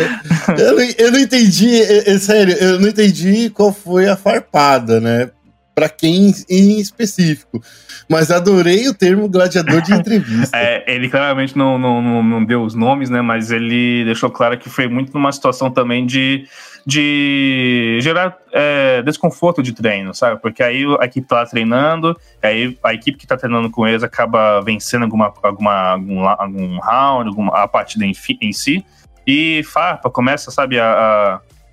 eu, 0.57 0.75
não, 0.75 0.83
eu 0.97 1.11
não 1.11 1.19
entendi, 1.19 1.81
é, 1.81 2.11
é, 2.11 2.17
sério, 2.17 2.55
eu 2.55 2.79
não 2.79 2.87
entendi 2.87 3.49
qual 3.49 3.71
foi 3.71 4.07
a 4.07 4.17
farpada, 4.17 4.99
né? 4.99 5.29
Para 5.73 5.87
quem 5.87 6.33
em 6.49 6.79
específico. 6.79 7.61
Mas 8.09 8.29
adorei 8.29 8.89
o 8.89 8.93
termo 8.93 9.29
gladiador 9.29 9.81
de 9.81 9.93
entrevista. 9.93 10.55
é, 10.57 10.83
ele 10.93 11.07
claramente 11.07 11.57
não, 11.57 11.77
não, 11.77 12.01
não, 12.01 12.21
não 12.21 12.43
deu 12.43 12.61
os 12.61 12.75
nomes, 12.75 13.09
né? 13.09 13.21
Mas 13.21 13.51
ele 13.51 14.03
deixou 14.03 14.29
claro 14.29 14.57
que 14.57 14.69
foi 14.69 14.87
muito 14.87 15.13
numa 15.13 15.31
situação 15.31 15.71
também 15.71 16.05
de 16.05 16.45
de 16.85 17.99
gerar 18.01 18.37
é, 18.51 19.01
desconforto 19.03 19.61
de 19.61 19.73
treino, 19.73 20.13
sabe? 20.13 20.41
Porque 20.41 20.63
aí 20.63 20.83
a 20.99 21.05
equipe 21.05 21.27
tá 21.27 21.45
treinando, 21.45 22.17
aí 22.41 22.77
a 22.83 22.93
equipe 22.93 23.17
que 23.17 23.27
tá 23.27 23.37
treinando 23.37 23.69
com 23.69 23.87
eles 23.87 24.03
acaba 24.03 24.61
vencendo 24.61 25.03
alguma, 25.03 25.33
alguma, 25.43 25.91
algum, 25.91 26.27
algum 26.27 26.79
round, 26.79 27.29
alguma, 27.29 27.51
a 27.55 27.67
partida 27.67 28.05
em, 28.05 28.13
em 28.41 28.51
si, 28.51 28.83
e 29.25 29.63
farpa, 29.63 30.09
começa, 30.09 30.49
sabe, 30.51 30.79
a, 30.79 30.91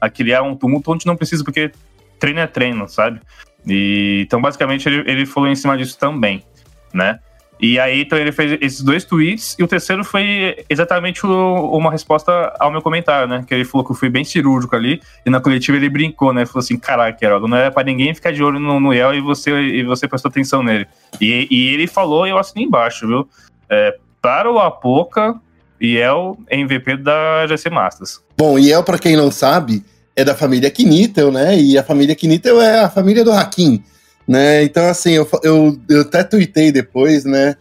a, 0.01 0.07
a, 0.07 0.11
criar 0.11 0.43
um 0.43 0.55
tumulto 0.55 0.93
onde 0.93 1.07
não 1.07 1.17
precisa, 1.17 1.43
porque 1.43 1.73
treino 2.19 2.41
é 2.41 2.47
treino, 2.47 2.89
sabe? 2.89 3.21
E, 3.67 4.23
então, 4.27 4.41
basicamente, 4.41 4.89
ele, 4.89 5.11
ele 5.11 5.27
falou 5.27 5.49
em 5.49 5.57
cima 5.57 5.77
disso 5.77 5.99
também, 5.99 6.45
né? 6.93 7.19
E 7.61 7.79
aí, 7.79 8.03
então, 8.03 8.17
ele 8.17 8.31
fez 8.31 8.57
esses 8.61 8.83
dois 8.83 9.05
tweets, 9.05 9.57
e 9.59 9.65
o 9.65 9.69
terceiro 9.69 10.05
foi 10.05 10.65
exatamente 10.71 11.27
o, 11.27 11.77
uma 11.77 11.91
resposta 11.91 12.55
ao 12.59 12.71
meu 12.71 12.81
comentário, 12.81 13.29
né? 13.29 13.45
Que 13.47 13.53
ele 13.53 13.65
falou 13.65 13.85
que 13.85 13.91
eu 13.93 13.97
fui 13.97 14.09
bem 14.09 14.25
cirúrgico 14.25 14.77
ali, 14.77 15.01
e 15.27 15.31
na 15.31 15.41
coletiva 15.41 15.77
ele 15.77 15.89
brincou, 15.89 16.33
né? 16.33 16.47
Falou 16.47 16.61
assim: 16.61 16.79
caraca, 16.79 17.25
Heródoto, 17.25 17.49
não 17.51 17.57
é 17.57 17.71
pra 17.71 17.83
ninguém 17.83 18.15
ficar 18.15 18.33
de 18.33 18.43
olho 18.43 18.61
no, 18.61 18.79
no 18.79 18.93
El 18.93 19.15
e 19.15 19.21
você, 19.21 19.51
e 19.51 19.83
você 19.83 20.07
prestou 20.07 20.29
atenção 20.29 20.63
nele. 20.63 20.87
E, 21.21 21.49
e 21.51 21.75
ele 21.75 21.87
falou, 21.89 22.27
e 22.27 22.31
eu 22.31 22.39
assinei 22.39 22.65
embaixo, 22.65 23.07
viu? 23.07 23.29
É, 23.69 23.97
para 24.23 24.51
o 24.51 24.59
Apoca, 24.59 25.35
Yel 25.83 26.39
é 26.49 26.59
MVP 26.59 26.99
da 26.99 27.47
GC 27.49 27.71
Masters. 27.71 28.21
Bom, 28.37 28.59
Yel, 28.59 28.85
para 28.85 28.99
quem 28.99 29.17
não 29.17 29.31
sabe, 29.31 29.85
é 30.15 30.25
da 30.25 30.35
família 30.35 30.71
Knitel, 30.71 31.33
né? 31.33 31.59
E 31.59 31.77
a 31.77 31.83
família 31.83 32.15
Knitel 32.15 32.61
é 32.61 32.81
a 32.81 32.91
família 32.91 33.25
do 33.25 33.33
Hakim 33.33 33.83
né? 34.29 34.63
Então, 34.63 34.87
assim, 34.87 35.13
eu, 35.13 35.27
eu, 35.43 35.81
eu 35.89 36.03
até 36.03 36.23
tuitei 36.23 36.71
depois, 36.71 37.25
né? 37.25 37.57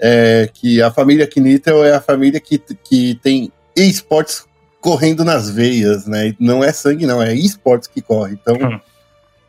É, 0.00 0.48
que 0.52 0.80
a 0.80 0.90
família 0.90 1.26
Knitel 1.26 1.84
é 1.84 1.94
a 1.94 2.00
família 2.00 2.40
que, 2.40 2.58
que 2.58 3.18
tem 3.22 3.52
esportes 3.76 4.44
correndo 4.80 5.24
nas 5.24 5.50
veias, 5.50 6.06
né? 6.06 6.34
Não 6.40 6.64
é 6.64 6.72
sangue, 6.72 7.04
não, 7.04 7.22
é 7.22 7.34
esportes 7.34 7.88
que 7.88 8.00
corre. 8.00 8.32
Então, 8.40 8.56
hum. 8.56 8.80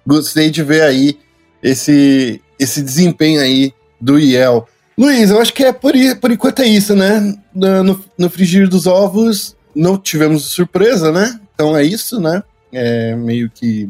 gostei 0.05 0.49
de 0.49 0.61
ver 0.61 0.81
aí 0.81 1.17
esse, 1.63 2.41
esse 2.59 2.81
desempenho 2.81 3.39
aí 3.41 3.73
do 3.99 4.19
IEL. 4.19 4.67
Luiz, 4.97 5.29
eu 5.29 5.39
acho 5.39 5.53
que 5.53 5.63
é 5.63 5.71
por, 5.71 5.93
por 6.19 6.31
enquanto 6.31 6.61
é 6.61 6.67
isso, 6.67 6.95
né? 6.95 7.33
No, 7.53 8.03
no 8.17 8.29
frigir 8.29 8.67
dos 8.67 8.87
ovos, 8.87 9.55
não 9.75 9.97
tivemos 9.97 10.45
surpresa, 10.45 11.11
né? 11.11 11.39
Então 11.53 11.77
é 11.77 11.83
isso, 11.83 12.19
né? 12.19 12.43
É 12.73 13.15
meio 13.15 13.49
que 13.49 13.89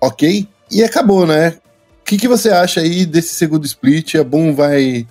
ok. 0.00 0.46
E 0.70 0.82
acabou, 0.82 1.26
né? 1.26 1.54
Que, 2.12 2.18
que 2.18 2.28
você 2.28 2.50
acha 2.50 2.80
aí 2.80 3.06
desse 3.06 3.34
segundo 3.34 3.64
split? 3.64 4.16
A 4.16 4.22
Boom 4.22 4.54
vai 4.54 5.06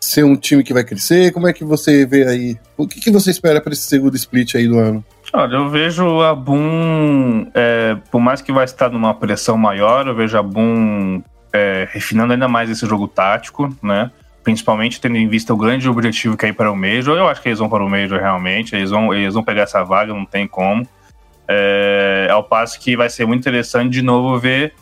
ser 0.00 0.24
um 0.24 0.34
time 0.34 0.64
que 0.64 0.72
vai 0.72 0.82
crescer? 0.82 1.30
Como 1.30 1.46
é 1.46 1.52
que 1.52 1.62
você 1.62 2.06
vê 2.06 2.26
aí? 2.26 2.56
O 2.74 2.88
que, 2.88 3.02
que 3.02 3.10
você 3.10 3.30
espera 3.30 3.60
para 3.60 3.74
esse 3.74 3.82
segundo 3.82 4.16
split 4.16 4.54
aí 4.54 4.66
do 4.66 4.78
ano? 4.78 5.04
Olha, 5.30 5.56
eu 5.56 5.68
vejo 5.68 6.22
a 6.22 6.34
Boom, 6.34 7.50
é, 7.52 7.98
por 8.10 8.18
mais 8.18 8.40
que 8.40 8.50
vai 8.50 8.64
estar 8.64 8.88
numa 8.88 9.12
pressão 9.12 9.58
maior, 9.58 10.06
eu 10.06 10.14
vejo 10.14 10.38
a 10.38 10.42
Boom 10.42 11.22
é, 11.52 11.86
refinando 11.92 12.32
ainda 12.32 12.48
mais 12.48 12.70
esse 12.70 12.86
jogo 12.86 13.06
tático, 13.06 13.68
né? 13.82 14.10
Principalmente 14.42 15.02
tendo 15.02 15.18
em 15.18 15.28
vista 15.28 15.52
o 15.52 15.56
grande 15.58 15.86
objetivo 15.86 16.34
que 16.34 16.46
é 16.46 16.48
ir 16.48 16.54
para 16.54 16.72
o 16.72 16.74
Major. 16.74 17.14
Eu 17.14 17.28
acho 17.28 17.42
que 17.42 17.50
eles 17.50 17.58
vão 17.58 17.68
para 17.68 17.84
o 17.84 17.90
Major 17.90 18.18
realmente, 18.18 18.74
eles 18.74 18.88
vão, 18.88 19.12
eles 19.12 19.34
vão 19.34 19.44
pegar 19.44 19.64
essa 19.64 19.84
vaga, 19.84 20.14
não 20.14 20.24
tem 20.24 20.48
como. 20.48 20.88
É, 21.46 22.26
ao 22.30 22.42
passo 22.42 22.80
que 22.80 22.96
vai 22.96 23.10
ser 23.10 23.26
muito 23.26 23.40
interessante 23.40 23.90
de 23.90 24.00
novo 24.00 24.38
ver 24.38 24.72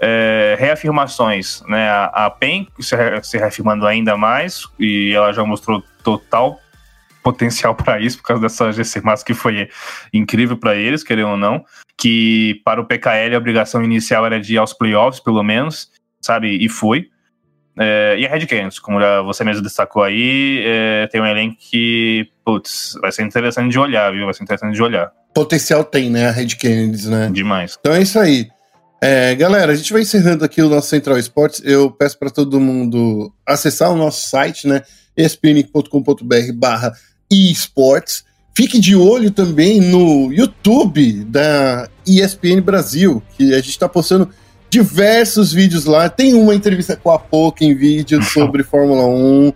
é, 0.00 0.56
reafirmações, 0.58 1.62
né? 1.66 1.88
A, 1.88 2.26
a 2.26 2.30
PEN 2.30 2.66
se, 2.78 2.96
se 3.22 3.38
reafirmando 3.38 3.86
ainda 3.86 4.16
mais 4.16 4.64
e 4.78 5.12
ela 5.14 5.32
já 5.32 5.44
mostrou 5.44 5.82
total 6.02 6.60
potencial 7.22 7.74
para 7.74 8.00
isso 8.00 8.18
por 8.18 8.24
causa 8.24 8.42
dessa 8.42 8.72
GC 8.72 9.00
Mass 9.02 9.22
que 9.22 9.34
foi 9.34 9.68
incrível 10.12 10.56
para 10.56 10.74
eles, 10.74 11.02
querendo 11.02 11.30
ou 11.30 11.36
não, 11.36 11.64
que 11.96 12.60
para 12.64 12.80
o 12.80 12.86
PKL 12.86 13.34
a 13.34 13.38
obrigação 13.38 13.82
inicial 13.82 14.24
era 14.24 14.40
de 14.40 14.54
ir 14.54 14.58
aos 14.58 14.72
playoffs, 14.72 15.20
pelo 15.20 15.42
menos, 15.42 15.90
sabe? 16.20 16.56
E 16.64 16.68
foi. 16.68 17.08
É, 17.80 18.16
e 18.18 18.26
a 18.26 18.30
Red 18.30 18.46
Canids, 18.46 18.78
como 18.78 19.00
já 19.00 19.22
você 19.22 19.44
mesmo 19.44 19.62
destacou 19.62 20.02
aí, 20.02 20.62
é, 20.64 21.06
tem 21.08 21.20
um 21.20 21.26
elenco 21.26 21.56
que, 21.60 22.28
putz, 22.44 22.98
vai 23.00 23.12
ser 23.12 23.22
interessante 23.22 23.70
de 23.70 23.78
olhar, 23.78 24.12
viu? 24.12 24.24
Vai 24.24 24.34
ser 24.34 24.42
interessante 24.42 24.74
de 24.74 24.82
olhar. 24.82 25.12
Potencial 25.32 25.84
tem, 25.84 26.10
né? 26.10 26.28
A 26.28 26.32
Red 26.32 26.56
Canids, 26.60 27.06
né? 27.06 27.30
Demais. 27.32 27.76
Então 27.78 27.94
é 27.94 28.02
isso 28.02 28.18
aí. 28.18 28.48
É, 29.00 29.32
galera, 29.36 29.72
a 29.72 29.76
gente 29.76 29.92
vai 29.92 30.02
encerrando 30.02 30.44
aqui 30.44 30.60
o 30.60 30.68
nosso 30.68 30.88
Central 30.88 31.18
Esportes. 31.18 31.62
Eu 31.64 31.90
peço 31.90 32.18
para 32.18 32.30
todo 32.30 32.60
mundo 32.60 33.32
acessar 33.46 33.92
o 33.92 33.96
nosso 33.96 34.28
site, 34.28 34.66
né? 34.66 34.82
espn.com.br 35.16 36.52
barra 36.54 36.92
esportes. 37.30 38.24
Fique 38.56 38.80
de 38.80 38.96
olho 38.96 39.30
também 39.30 39.80
no 39.80 40.32
YouTube 40.32 41.24
da 41.24 41.88
ESPN 42.04 42.60
Brasil, 42.60 43.22
que 43.36 43.52
a 43.52 43.58
gente 43.58 43.70
está 43.70 43.88
postando 43.88 44.28
diversos 44.68 45.52
vídeos 45.52 45.84
lá. 45.84 46.08
Tem 46.08 46.34
uma 46.34 46.54
entrevista 46.54 46.96
com 46.96 47.12
a 47.12 47.18
Poca 47.20 47.64
em 47.64 47.74
vídeo 47.76 48.20
sobre 48.26 48.64
Fórmula 48.64 49.06
1. 49.06 49.52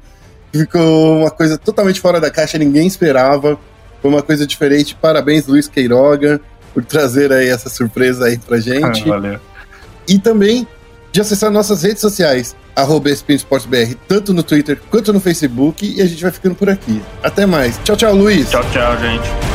Ficou 0.52 1.18
uma 1.18 1.31
coisa 1.33 1.59
totalmente 1.59 2.00
fora 2.00 2.20
da 2.20 2.31
caixa, 2.31 2.59
ninguém 2.59 2.87
esperava. 2.87 3.59
Foi 4.00 4.09
uma 4.09 4.22
coisa 4.22 4.46
diferente. 4.46 4.94
Parabéns, 4.94 5.46
Luiz 5.48 5.66
Queiroga 5.66 6.40
por 6.72 6.85
trazer 6.85 7.32
aí 7.32 7.48
essa 7.48 7.68
surpresa 7.68 8.26
aí 8.26 8.38
pra 8.38 8.58
gente. 8.58 9.08
Valeu. 9.08 9.38
E 10.08 10.18
também 10.18 10.66
de 11.12 11.20
acessar 11.20 11.50
nossas 11.50 11.82
redes 11.82 12.00
sociais, 12.00 12.56
arroba 12.74 13.11
tanto 14.08 14.32
no 14.32 14.42
Twitter 14.42 14.80
quanto 14.90 15.12
no 15.12 15.20
Facebook, 15.20 15.87
e 15.87 16.00
a 16.00 16.06
gente 16.06 16.22
vai 16.22 16.32
ficando 16.32 16.54
por 16.54 16.70
aqui. 16.70 17.02
Até 17.22 17.44
mais. 17.44 17.78
Tchau, 17.85 17.96
tchau, 17.96 18.14
Luiz. 18.14 18.50
Tchau, 18.50 18.64
tchau, 18.72 18.98
gente. 18.98 19.52